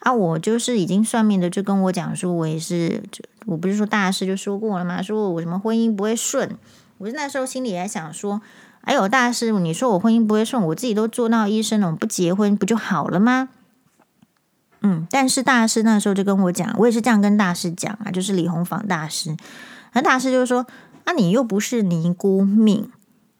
[0.00, 3.02] 啊，我就是已经算命的就跟我讲说，我也是，
[3.46, 5.00] 我不是说大师就说过了吗？
[5.00, 6.56] 说我什么婚姻不会顺，
[6.98, 8.40] 我那时候心里也想说，
[8.84, 13.48] 哎呦，大师，你说我婚姻不会顺，我自己都做到医生了，我不结婚不就好了吗？
[14.82, 19.36] 嗯，但是大师那时候就跟我讲，我也是这样跟大师讲啊，就是李弘昉大师，
[19.94, 20.66] 那大师就说，
[21.04, 22.90] 啊，你又不是尼姑命。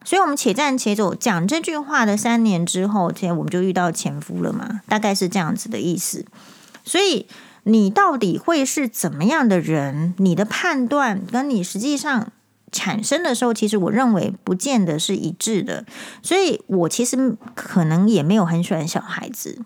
[0.03, 1.15] 所以，我们且战且走。
[1.15, 4.81] 讲这句话的三年之后，天我们就遇到前夫了嘛？
[4.87, 6.27] 大概是这样子的意思。
[6.83, 7.25] 所以，
[7.63, 10.13] 你到底会是怎么样的人？
[10.17, 12.31] 你的判断跟你实际上
[12.71, 15.85] 产生的时候，其实我认为不见得是一致的。
[16.21, 19.59] 所以我其实可能也没有很喜欢小孩子。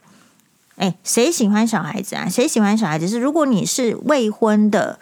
[0.76, 2.28] 哎，谁喜欢小孩子啊？
[2.30, 3.08] 谁喜欢小孩子？
[3.08, 5.00] 是如果你是未婚的，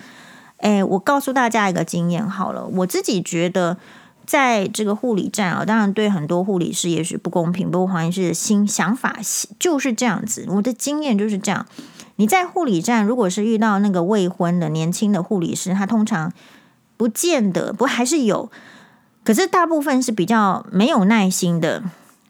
[0.58, 3.78] 哎，我告诉大家一个经验好了，我自己觉得。
[4.28, 9.18] 在这个护理站啊，当然对很多护理师也许不公平，不过黄医师的心想法
[9.58, 11.66] 就是这样子，我的经验就是这样。
[12.18, 16.34] 你在护理站，如果是遇到那个未婚的年轻的护理师，他通常
[16.98, 18.52] 不见得，不还是有，
[19.24, 21.84] 可是大部分是比较没有耐心的，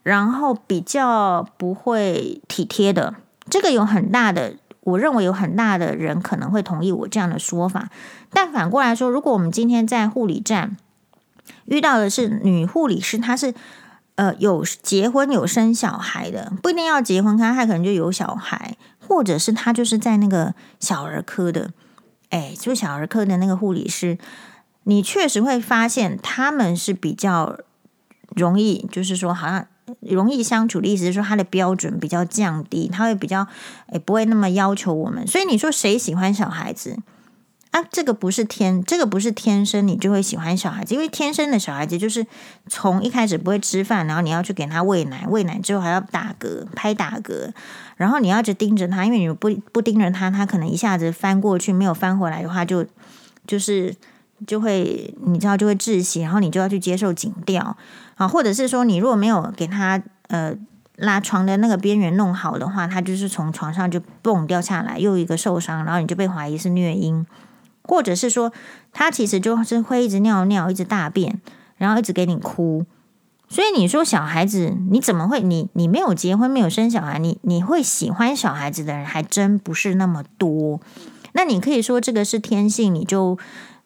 [0.03, 3.15] 然后比较不会体贴的。
[3.49, 7.89] 这个有很大的，我认为有很大的人可能会同意我这样的说法。
[8.30, 10.76] 但反过来说，如果我们今天在护理站，
[11.65, 13.53] 遇到的是女护理师，她是
[14.15, 21.72] 呃有结婚有生小孩的，不一定要结婚，她她可能就有小孩，或者是她就是在那个小儿科的，
[22.30, 24.18] 哎，就小儿科的那个护理师，
[24.88, 27.60] 你确实会发现他们是比较
[28.36, 29.68] 容易，就是说好像
[30.00, 33.46] 容易相处的意思是说他的标准比较降低，他会比较
[33.88, 36.98] 哎不会那么要求我们，所以你说谁喜欢小孩子？
[37.72, 42.26] 啊，这个不是天，这个不是天生你就会喜欢小孩子，因为天生的小孩子就是
[42.70, 47.52] 从一开始不会吃饭，然后你要去给他喂奶，喂奶之后还要打嗝、拍打嗝，
[47.98, 52.90] 然后你要一直盯着他，因为你不不盯着他，他可能一下子翻过去，没有翻回来的话就，就
[53.46, 53.94] 就是
[54.46, 57.76] 就会你知道就会窒息，然后你就要去接受警吊
[58.16, 60.54] 啊，或者是说你如果没有给他呃
[60.98, 67.26] 拉床的那个边缘弄好的话，他就是从床上就蹦掉下来，又一个受伤，然后你就被怀疑是虐婴。
[67.90, 68.52] 或者是说，
[68.92, 71.40] 他其实就是会一直尿尿，一直大便，
[71.78, 72.86] 然后一直给你哭。
[73.48, 75.40] 所以你说小孩子，你怎么会？
[75.40, 80.82] 你你没有结婚，没有生小孩，你你会喜欢小孩子的人还真不是那么多。
[81.32, 83.38] 那你可以说这个是天性，你就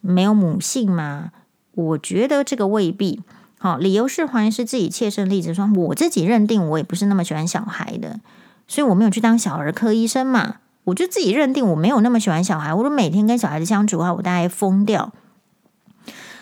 [0.02, 1.30] 没有母性吗？
[1.74, 3.22] 我觉得这个未必。
[3.58, 8.20] 好，理由是黄医师自己切身例子说，我自己认定我也不是那么喜欢小孩的，
[8.66, 10.56] 所以我没有去当小儿科医生嘛。
[10.84, 15.12] 我就自己认定我没有那么喜欢小孩，我说每天跟小孩子相处的话，我大概疯掉。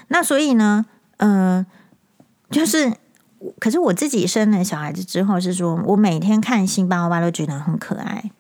[0.08, 0.86] 那所以呢，
[1.18, 1.66] 嗯、呃，
[2.50, 2.94] 就是，
[3.58, 8.30] 可是我自己生了小孩子之后，是说我每天看辛巴欧巴都觉得很可爱，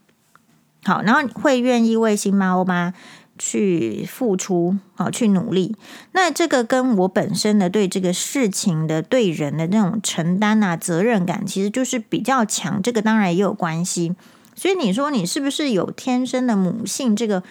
[0.84, 2.94] 好，然后会愿意为辛巴欧巴
[3.42, 5.74] 去付出，好，去努力。
[6.12, 12.82] 那这个跟我本身的对这个事情的对人的那种承担啊、责任感，其实就是比较强。
[12.82, 14.14] 这个当然也有关系。
[14.54, 17.16] 所以你说你是不是有天生的母性？
[17.16, 17.42] 这个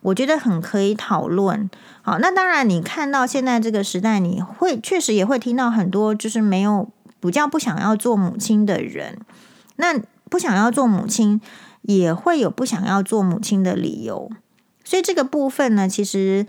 [0.00, 1.70] 我觉得很可以讨论。
[2.02, 6.88] 好，那当然，你看到现在这个时代，你会确实也会听到很多就是没有
[7.20, 9.20] 比较不想要做母亲的人。
[9.76, 9.96] 那
[10.28, 11.40] 不想要做母亲，
[11.82, 14.28] 也会有不想要做母亲的理由。
[14.86, 16.46] 所以这个部分呢，其实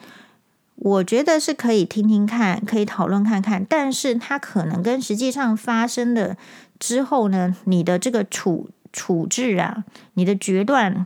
[0.76, 3.66] 我觉得是可以听听看，可以讨论看看。
[3.66, 6.38] 但是它可能跟实际上发生的
[6.80, 8.70] 之后呢，你的这个处。
[8.94, 9.84] 处置啊，
[10.14, 11.06] 你的决断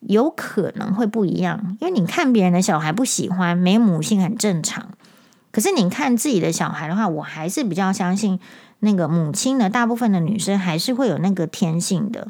[0.00, 4.88] 有可能会不一样，因为你看别人的小孩不喜欢，没母性很正常。
[5.52, 8.40] 可是你看自己的小孩的话，我还是比较相信
[8.80, 9.70] 那个母亲的。
[9.70, 12.28] 大部分的女生还是会有那个天性的，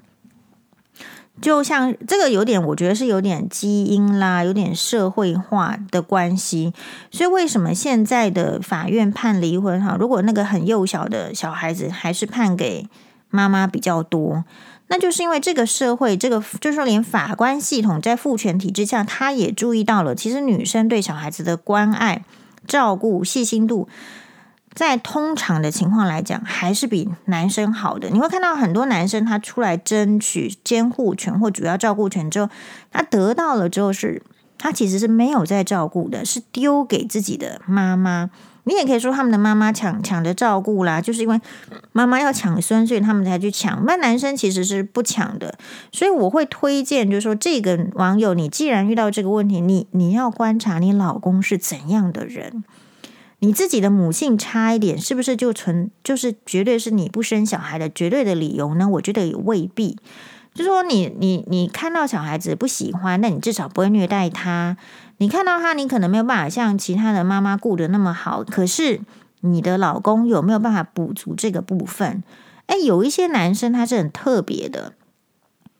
[1.40, 6.72] 就像这个有点，我觉得是有点基因啦，有点社会化的关系。
[7.10, 9.96] 所以为什么现在的法院判离婚哈？
[9.98, 12.88] 如果那个很幼小的小孩子，还是判给
[13.30, 14.44] 妈妈比较多。
[14.88, 22.24] 那就是因为这个社会，这个就是说，连法官系统在父权体制下，他也注意到了，其实女生对小孩子的关爱、
[22.66, 23.86] 照顾、细心度，
[24.78, 28.10] 在通常的情况来讲，还是比男生好的。
[28.10, 32.48] 你会看到很多男生他出来争取监护权或主要照顾权之后，
[32.92, 34.22] 他得到了之后是，
[34.56, 38.30] 他其实是没有在照顾的，是丢给自己的妈妈。
[38.62, 41.40] 你也可以说他们的妈妈抢抢着照顾啦，就是因为
[41.90, 43.84] 妈妈要抢孙，所以他们才去抢。
[43.84, 45.58] 那男生其实是不抢的，
[45.90, 52.62] 所以我会推荐，就是说这个网友，你既然遇到这个问题，你你要观察你老公是怎样的人，
[53.40, 58.88] 你自己的母性差一点，是不是就存就是绝对是你不生小孩的绝对的理由呢？
[58.88, 59.96] 我觉得也未必。
[60.54, 64.76] 就说你你你看到小孩子不喜欢，那你至少不会虐待他。
[65.18, 69.00] 你看到他，你可能没有办法像其他的妈妈顾得那么好，可是
[69.42, 72.24] 你的老公有没有办法补足这个部分？
[72.66, 74.94] 哎，有一些男生他是很特别的，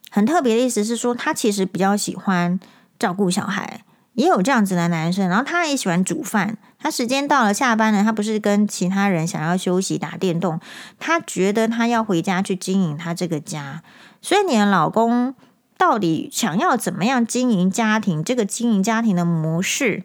[0.09, 2.57] 很特别的意思是说，他其实比较喜欢
[2.97, 3.83] 照顾小孩，
[4.19, 6.57] 也有这样子的男生，然后他也喜欢煮饭。
[6.77, 10.59] 他时间到了，下班了，他不是跟其他人想要休息打电动，
[10.99, 13.81] 他觉得他要回家去经营他这个家。
[14.21, 15.33] 所以你的老公
[15.77, 18.21] 到底想要怎么样经营家庭？
[18.21, 20.03] 这个经营家庭的模式，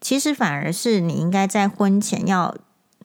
[0.00, 2.56] 其实反而是你应该在婚前要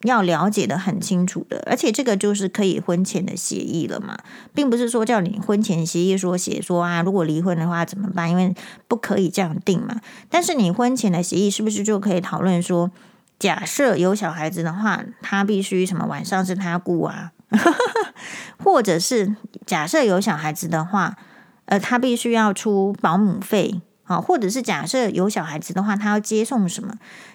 [0.02, 1.62] 要了解的很清楚的。
[1.66, 4.18] 而且这个就是可以婚前的协议了嘛，
[4.54, 8.30] 并不是说叫你婚前协议说写说啊，如果离婚的话怎么办？
[8.30, 8.54] 因为
[8.88, 10.00] 不可以这样定嘛。
[10.28, 12.90] 但是你婚前的协议是不是就可以讨论说？
[13.38, 17.32] 假设有小孩子的话，他必须什么晚上是他顾啊，
[18.62, 19.34] 或者是
[19.64, 21.16] 假设有小孩子的话，
[21.64, 23.80] 呃，他必须要出保姆费
[24.10, 26.94] 啊，或者是假设有小孩子的话，他要接送什么？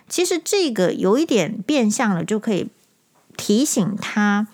[0.09, 2.67] 其实这个有一点变相了，就可以
[3.37, 4.45] 提醒他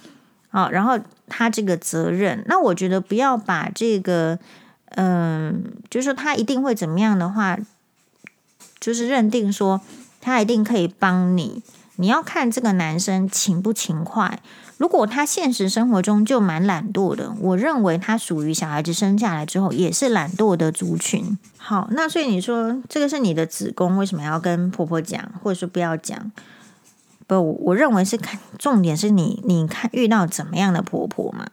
[0.51, 2.43] 啊，然后他这个责任。
[2.47, 4.37] 那我觉得不要把这个，
[4.89, 7.57] 嗯、就是说他一定会怎么样的话，
[8.79, 9.81] 就是认定说。
[10.23, 11.63] 他一定可以帮你，
[11.95, 14.39] 你要看这个男生勤不勤快。
[14.81, 21.37] 如果他现实生活中就蛮懒惰的，我认为他属于小孩子生下来之后也是懒惰的族群。
[21.55, 26.31] 好，那所以你说这个是你的子宫，为什么要跟婆婆讲，或者说不要讲？
[27.27, 31.45] 不，我认为是看重点是你，你看遇到怎么样的婆婆嘛，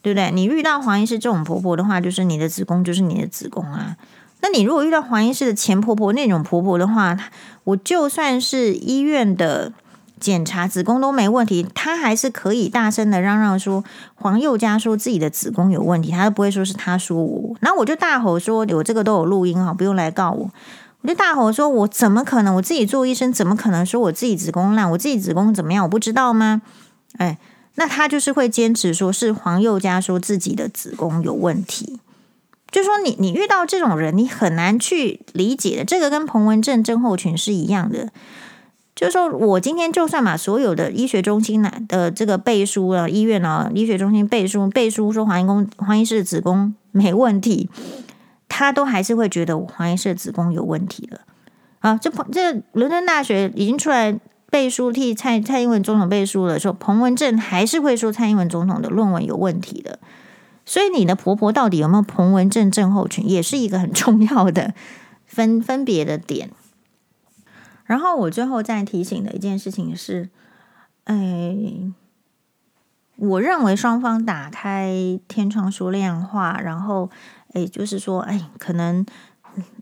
[0.00, 0.30] 对不对？
[0.30, 3.96] 你遇到黄医师这种婆婆的话，就是你的子宫就是你的子宫啊。
[4.40, 7.18] 那你如果遇到黄医师的前婆婆那种婆婆的话，
[7.64, 9.72] 我就算是医院的
[10.20, 13.82] 检查子宫都没问题，他还是可以大声的嚷嚷说
[14.14, 17.56] 黄宥嘉说自己的子宫有问题，他都不会说是他说我。
[17.60, 20.50] 然后我就大吼说，我这个都有录音哈，不用来告我。
[21.02, 22.56] 我就大吼说，我怎么可能？
[22.56, 24.90] 我自己做医生怎么可能说我自己子宫烂？
[24.90, 25.84] 我自己子宫怎么样？
[25.84, 26.62] 我不知道吗？
[27.18, 27.38] 哎，
[27.76, 32.00] 那他就是会坚持说是黄宥嘉说自己的子宫有问题。
[32.70, 35.84] 就说你，你遇到这种人，你很难去理解的。
[35.84, 38.10] 这个跟彭文正症候群是一样的。
[38.98, 47.70] 就是说我今天就算把所有的医学中心的这个背书啊，医院啊，医学中心背书背书说黄医公黄医师的子宫没问题，
[48.48, 51.20] 他都还是会觉得黄医师的子宫有问题了。
[51.78, 54.18] 啊，这彭这伦敦大学已经出来
[54.50, 60.00] 背书替蔡蔡英文总统背书了，说彭文正还是会说蔡英文总统的论文有问题的。
[60.66, 64.74] 所以你的婆婆到底有没有彭文正症候群，也是一个很重要的
[65.24, 66.50] 分分别的点。
[67.88, 70.28] 然后我最后再提醒的一件事情是，
[71.04, 71.56] 哎，
[73.16, 77.08] 我认为双方打开天窗说亮话，然后
[77.54, 79.06] 哎，就是说，哎，可能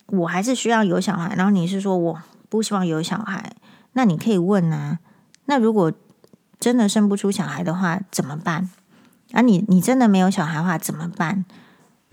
[0.06, 3.56] 我还是需要有小孩，然后你是说我不希望有小孩，
[3.94, 5.00] 那你可以问啊，
[5.46, 5.92] 那如果
[6.60, 8.70] 真的生不出小孩的话，怎么办？
[9.32, 11.44] 啊你，你真的没有小孩的话怎么办？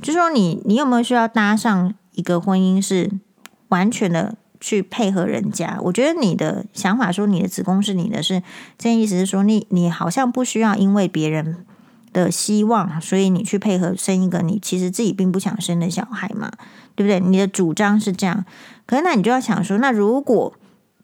[0.01, 3.11] 就说你你有没有需要搭上一个婚姻是
[3.67, 5.77] 完全的去配合人家？
[5.81, 8.43] 我觉得你的想法说你的子宫是你的是，是
[8.77, 11.65] 这意思是说你你好像不需要因为别人
[12.13, 16.49] 的希望，所以你去配合生一个你其实自己并不想生的小孩嘛，
[16.95, 17.19] 对不对？
[17.19, 18.45] 你的主张是这样，
[18.85, 20.53] 可是那你就要想说，那如果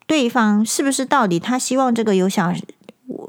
[0.06, 2.54] 对方是不是到底他希望这个有小？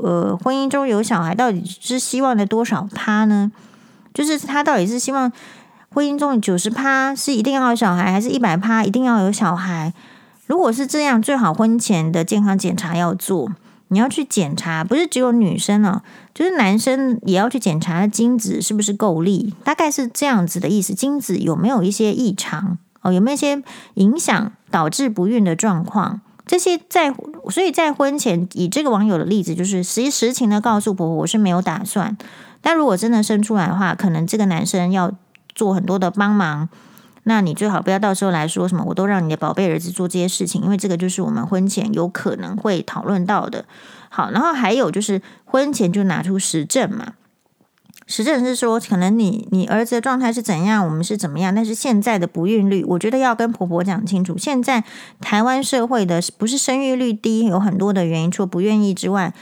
[0.03, 3.51] 呃，婚姻中有小孩，到底是希望的多少趴呢？
[4.13, 5.31] 就是他到底是希望
[5.89, 9.91] 婚姻中九十趴是一定要有小孩，还是一百趴一定要有小孩？
[10.51, 13.53] 如果是这样，最好婚前的健康检查要做。
[13.87, 16.01] 你要去检查，不是只有女生哦，
[16.33, 20.93] 就是男生也要去检查精子是不是够力，大概是这样子的意思。
[20.93, 23.13] 精子有没有一些异常哦？
[23.13, 26.19] 有没有一些影响导致不孕的状况？
[26.45, 27.15] 这些在，
[27.49, 32.17] 所以在婚前以这个网友的例子，就是实实情的告诉婆婆，我是没有打算。
[32.59, 35.13] 但如果真的生出来的话，可能这个男生要
[35.55, 36.67] 做很多的帮忙。
[37.23, 43.65] 那你最好不要到时候来说什么，我都让你的宝贝儿子做这些事情，因为这个就是我们婚前有可能会讨论到的。
[44.09, 47.13] 好，然后还有就是婚前就拿出实证嘛。
[48.07, 54.37] 实证是说，可能你你儿子的状态是怎样，我们是怎么样，但是现在的不孕率，我觉得要跟婆婆讲清楚。
[54.37, 54.83] 现在
[55.21, 59.33] 台湾社会的不是生育率低，有很多的原因，除不愿意之外，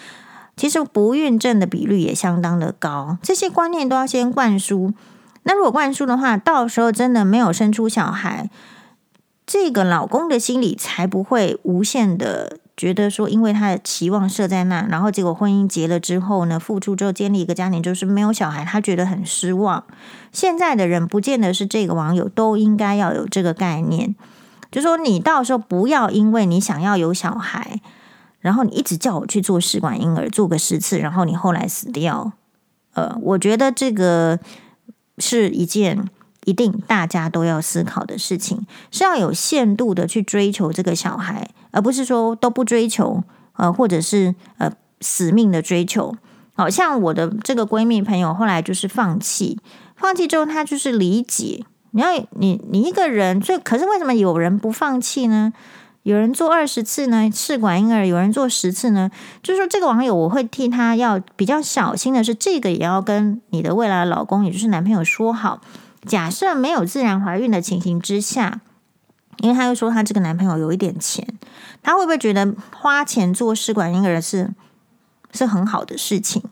[0.55, 3.17] 其实不孕症的比率也相当的高。
[3.23, 4.93] 这些观念都要先灌输。
[5.49, 8.51] 那如果灌输的话，到时候真的没有生出小孩，
[9.47, 19.83] 这个老公的心里才不会无限的觉得说，因为他的期望设在那，然后结果婚姻结了之后呢，付出之后建立一个家庭，就是没有小孩，他觉得很失望。
[20.31, 24.15] 现在的人不见得是这个网友都应该要有这个概念，
[24.71, 27.81] 就说你到时候不要因为你想要有小孩，
[28.39, 32.33] 然后你一直叫我去做试管婴儿，做个十次，然后你后来死掉。
[32.93, 34.37] 呃，我觉得这个
[35.19, 36.09] 是一件
[36.45, 41.49] 一定大家都要思考的事情，是要有限度的去追求这个小孩。
[41.71, 46.15] 而不是说都不追求，呃，或者是呃死命的追求。
[46.55, 49.59] 好像我的这个闺蜜朋友后来就是放弃，
[49.95, 51.63] 放弃之后她就是理解。
[51.91, 55.53] 你要你你一个人，所以可是为什么有人不放弃呢？
[56.09, 59.11] 有人做二十次呢，试管婴儿，有人做十次呢？
[59.43, 65.61] 就是说这个网友，我会替他要比较小心的是，这个也要跟你的未来的老公，也就是男朋友说好。
[66.07, 68.61] 假设没有自然怀孕的情形之下。
[69.41, 71.25] 因为他又说他这个男朋友有一点钱，
[71.81, 74.49] 他会不会觉得花钱做试管婴儿是
[75.31, 76.43] 是很好的事情？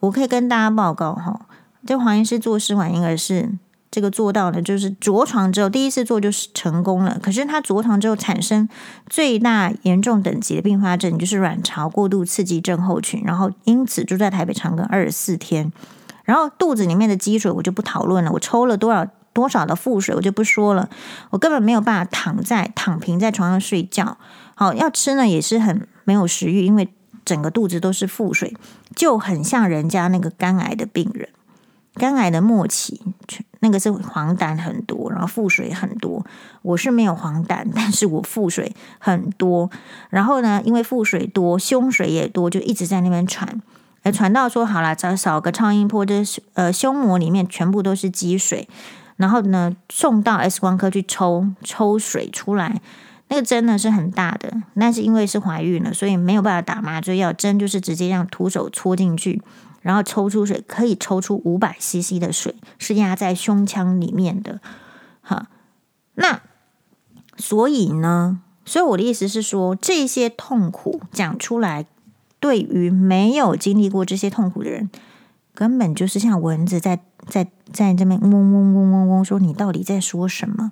[0.00, 1.42] 我可以跟大家报告哈，
[1.84, 3.50] 这黄医师做试管婴儿是
[3.96, 7.18] 这个做到的，就是着床之后第一次做就是成功了。
[7.22, 8.68] 可是他着床之后产生
[9.08, 15.72] 最大严重等级的并发症，就是卵巢过度刺激症候群，然后因此住在台北长庚二十四天，
[16.24, 19.06] 然后肚子里面的积水我就不讨论了，我抽了多少。
[19.32, 20.88] 多少的腹水我就不说了，
[21.28, 24.16] 我根本没有办法躺在躺平在床上睡觉。
[24.54, 26.88] 好，要吃呢也是很没有食欲，因为
[27.22, 28.56] 整个肚子都是腹水，
[28.94, 31.28] 就很像人家那个肝癌的病人，
[31.98, 33.00] 肝癌的末期，
[33.60, 36.24] 那个是黄疸很多，然后腹水很多。
[36.62, 39.70] 我是没有黄疸，但是我腹水很多。
[40.10, 43.60] 然后呢，因为腹水多，胸水也多，就一直在那边喘，
[44.02, 46.22] 哎，喘到说好了，找扫个超音波，这
[46.54, 48.68] 呃胸膜里面全部都是积水。
[49.16, 52.82] 然后呢，送到 X 光科去抽抽水出来，
[53.28, 59.40] 那个针呢是很大的，但是因为是怀孕了，所以没有办法打麻醉药，针就是直接让徒手戳进去，
[59.86, 64.60] 然后抽出水，可以抽出五百 CC 的水，是压在胸腔里面的。
[65.22, 65.46] 哈，
[66.14, 66.42] 那
[67.36, 71.86] 所以呢，所以我的意思是说，这些痛苦讲出来，
[72.40, 74.90] 对于没有经历过这些痛苦的人，
[75.54, 77.00] 根本就是像蚊子在。
[77.28, 80.70] 在在这边嗡嗡嗡嗡嗡说，你到底在说什么，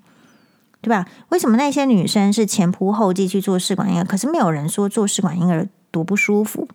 [0.81, 1.05] 对吧？
[1.31, 6.69] 为什么那些女生是前仆后继去做试管婴儿，可是没有人说做试管婴儿多不舒服？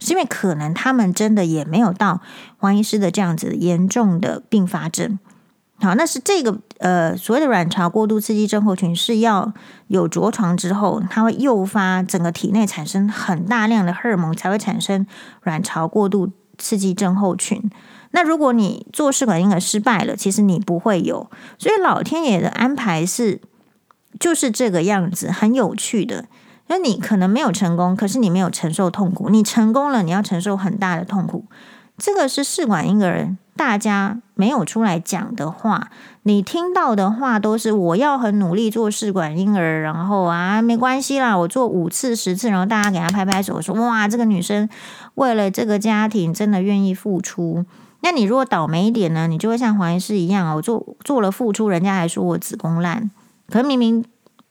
[0.00, 2.20] 是因为可能他们真的也没有到
[2.58, 5.18] 黄医师的这样子严重的并发症。
[5.80, 9.52] 好，那是这个呃所谓的卵巢过度刺激症候群是要
[9.88, 15.04] 有着床之后，它会诱发整个体内产生很大量的荷尔蒙，才会产生
[15.42, 17.70] 卵巢过度刺激症候群。
[18.12, 21.28] 那如果你做试管婴儿失败了，其实你不会有，
[21.58, 23.40] 所以老天爷的安排是
[24.20, 26.26] 就是这个样子，很有趣的。
[26.66, 31.44] 那你可能没有成功，可是你没有承受痛苦；你成功了，你要承受很大的痛苦。
[31.96, 35.88] 这个是试管婴儿大家没有出来讲的话，
[36.24, 44.68] 你听到的话都是我要很努力做试管婴儿，然后啊没关系啦，我做五次十次，然后大家给他拍拍手说哇，这个女生
[45.14, 47.64] 为了这个家庭真的愿意付出。
[48.00, 49.28] 那你如果倒霉一点呢？
[49.28, 53.08] 你就会像黄医师一样，我做做了付出，人家还说我子宫烂，
[53.48, 54.04] 可是明明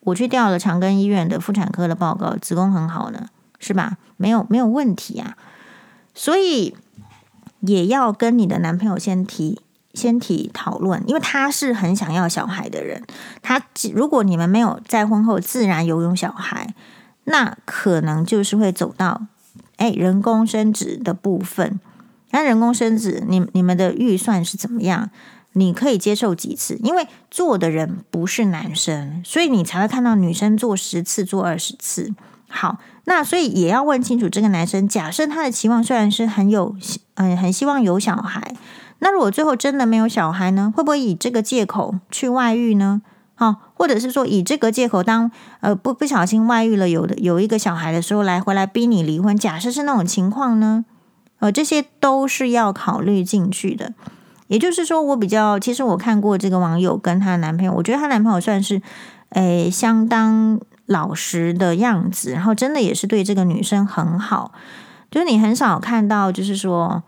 [0.05, 3.27] 我去调了长庚医院的妇产科的报告，子宫很好呢，
[3.59, 3.97] 是吧？
[4.17, 5.37] 没有没有问题啊。
[6.13, 6.75] 所以
[7.61, 9.59] 也要跟你的男朋友先提
[9.93, 13.03] 先提讨论，因为他是很想要小孩的人。
[13.41, 13.61] 他
[13.93, 16.73] 如果你们没有在婚后自然有有小孩，
[17.25, 19.21] 那可能就是会走到
[19.77, 21.79] 哎人工生殖的部分。
[22.31, 25.09] 那人工生殖，你你们的预算是怎么样？
[25.53, 26.77] 你可以接受几次？
[26.83, 32.13] 因为做的人不是男生，所以你才会看到女生做十次、做二十次。
[32.47, 34.87] 好，那所以也要问清楚这个男生。
[34.87, 36.75] 假设他的期望虽然是很有，
[37.15, 38.55] 嗯，很希望有小孩，
[38.99, 40.71] 那如果最后真的没有小孩呢？
[40.75, 43.01] 会不会以这个借口去外遇呢？
[43.35, 45.31] 好，或者是说以这个借口当
[45.61, 49.35] 呃不不小心外遇了，有的有一个小孩的时候来回来逼你离婚？
[49.35, 50.85] 假设是那种情况呢？
[51.39, 53.93] 呃，这些都是要考虑进去的。
[54.53, 58.79] 也就是说，我比较，其实我看过这个网友跟她男朋友，我觉得她男朋友算是，
[59.29, 64.51] 诶，相当老实的样子，然后真的也是对这个女生很好。
[65.09, 67.01] 就是你很少看到，就是说，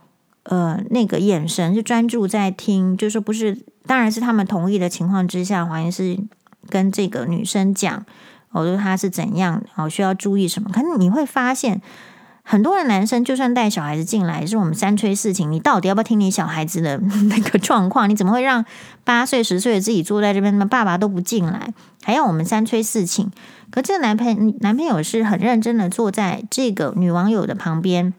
[0.46, 6.18] 呃，那个眼神是专注在听，就是说不是，当然是他们同意的情况之下，怀疑是
[6.68, 8.04] 跟这个女生讲，
[8.54, 10.72] 我说她是怎样，哦，需要注意什么。
[10.74, 11.80] 可是你会发现。
[12.48, 18.08] 很多的男生就算带小孩子进来，是我们三催四请，你到底要不要听你小孩子的那个状况？
[18.08, 18.64] 你怎么会让
[19.04, 21.74] 八岁十岁的自己坐在这边，爸爸都不进来，
[22.04, 23.32] 还要我们三催四请？
[23.72, 28.14] 可这个男朋男朋友是很认真的坐在这个女网友的旁边，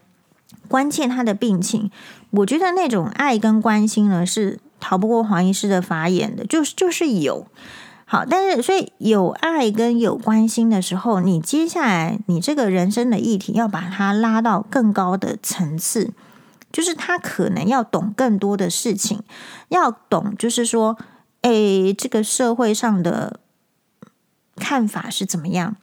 [0.67, 1.89] 关切她的病情。
[2.31, 7.47] 我觉得那种爱跟关心呢，是逃不过黄医师的法眼的，就是就是有。
[8.09, 16.13] 好，但是所以有爱跟有关心的时候，你接下来你这个人生的议题要把它拉到更高的层次，
[16.71, 19.23] 就是他可能要懂更多的事情，
[19.67, 20.97] 要懂就是说，
[21.41, 23.41] 诶，这个社会上的
[24.55, 25.75] 看法是怎么样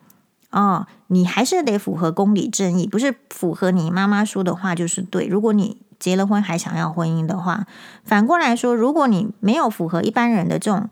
[0.51, 5.27] 哦，你还是得符合公理正义，不是符合你妈妈说的话就是对。
[5.27, 7.67] 如果你结了婚还想要婚姻的话，
[8.03, 10.89] 反过来说，如果你没有符合一般人的这种。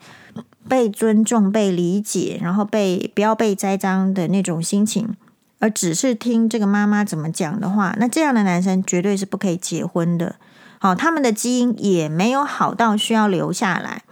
[0.69, 5.15] 被尊重、被理解，然后被不要被栽赃的那种心情，
[5.59, 10.37] 而只是听这个妈妈怎么讲的话，那这样的男生绝对是不可以结婚的。
[10.79, 14.03] 好，他们的基因也没有好到需要留下来。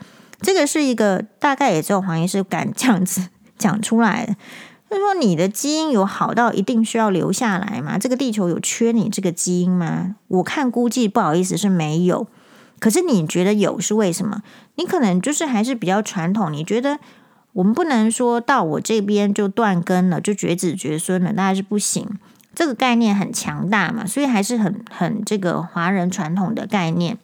[0.40, 3.28] 这个是一个大概也只有黄医师敢这样子
[3.58, 4.34] 讲出来的。
[4.88, 7.96] 就是说，你的基因有好到一定需要留下来吗？
[7.96, 10.16] 这个地球有缺你这个基因吗？
[10.26, 12.26] 我看估计不好意思是没有。
[12.80, 14.42] 可是你觉得有是为什么？
[14.80, 16.98] 你可能就是还是比较传统，你觉得
[17.52, 22.08] 我们不能说到我这边就断根了，就绝子绝孙了，那还是不行。
[22.54, 27.18] 这个概念很强大嘛，所以还是很很这个华人传统的概念。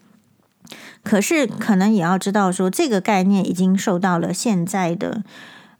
[1.02, 5.22] 可是可能也要知道说，这个概念已经受到了现在的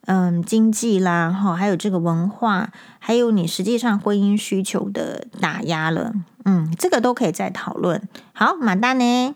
[0.06, 6.14] 嗯经济啦，哈，还有这个文化，还有你实际上婚姻需求的打压了。
[6.46, 8.00] 嗯，这个都可以再讨论。
[8.32, 9.34] 好，马大呢？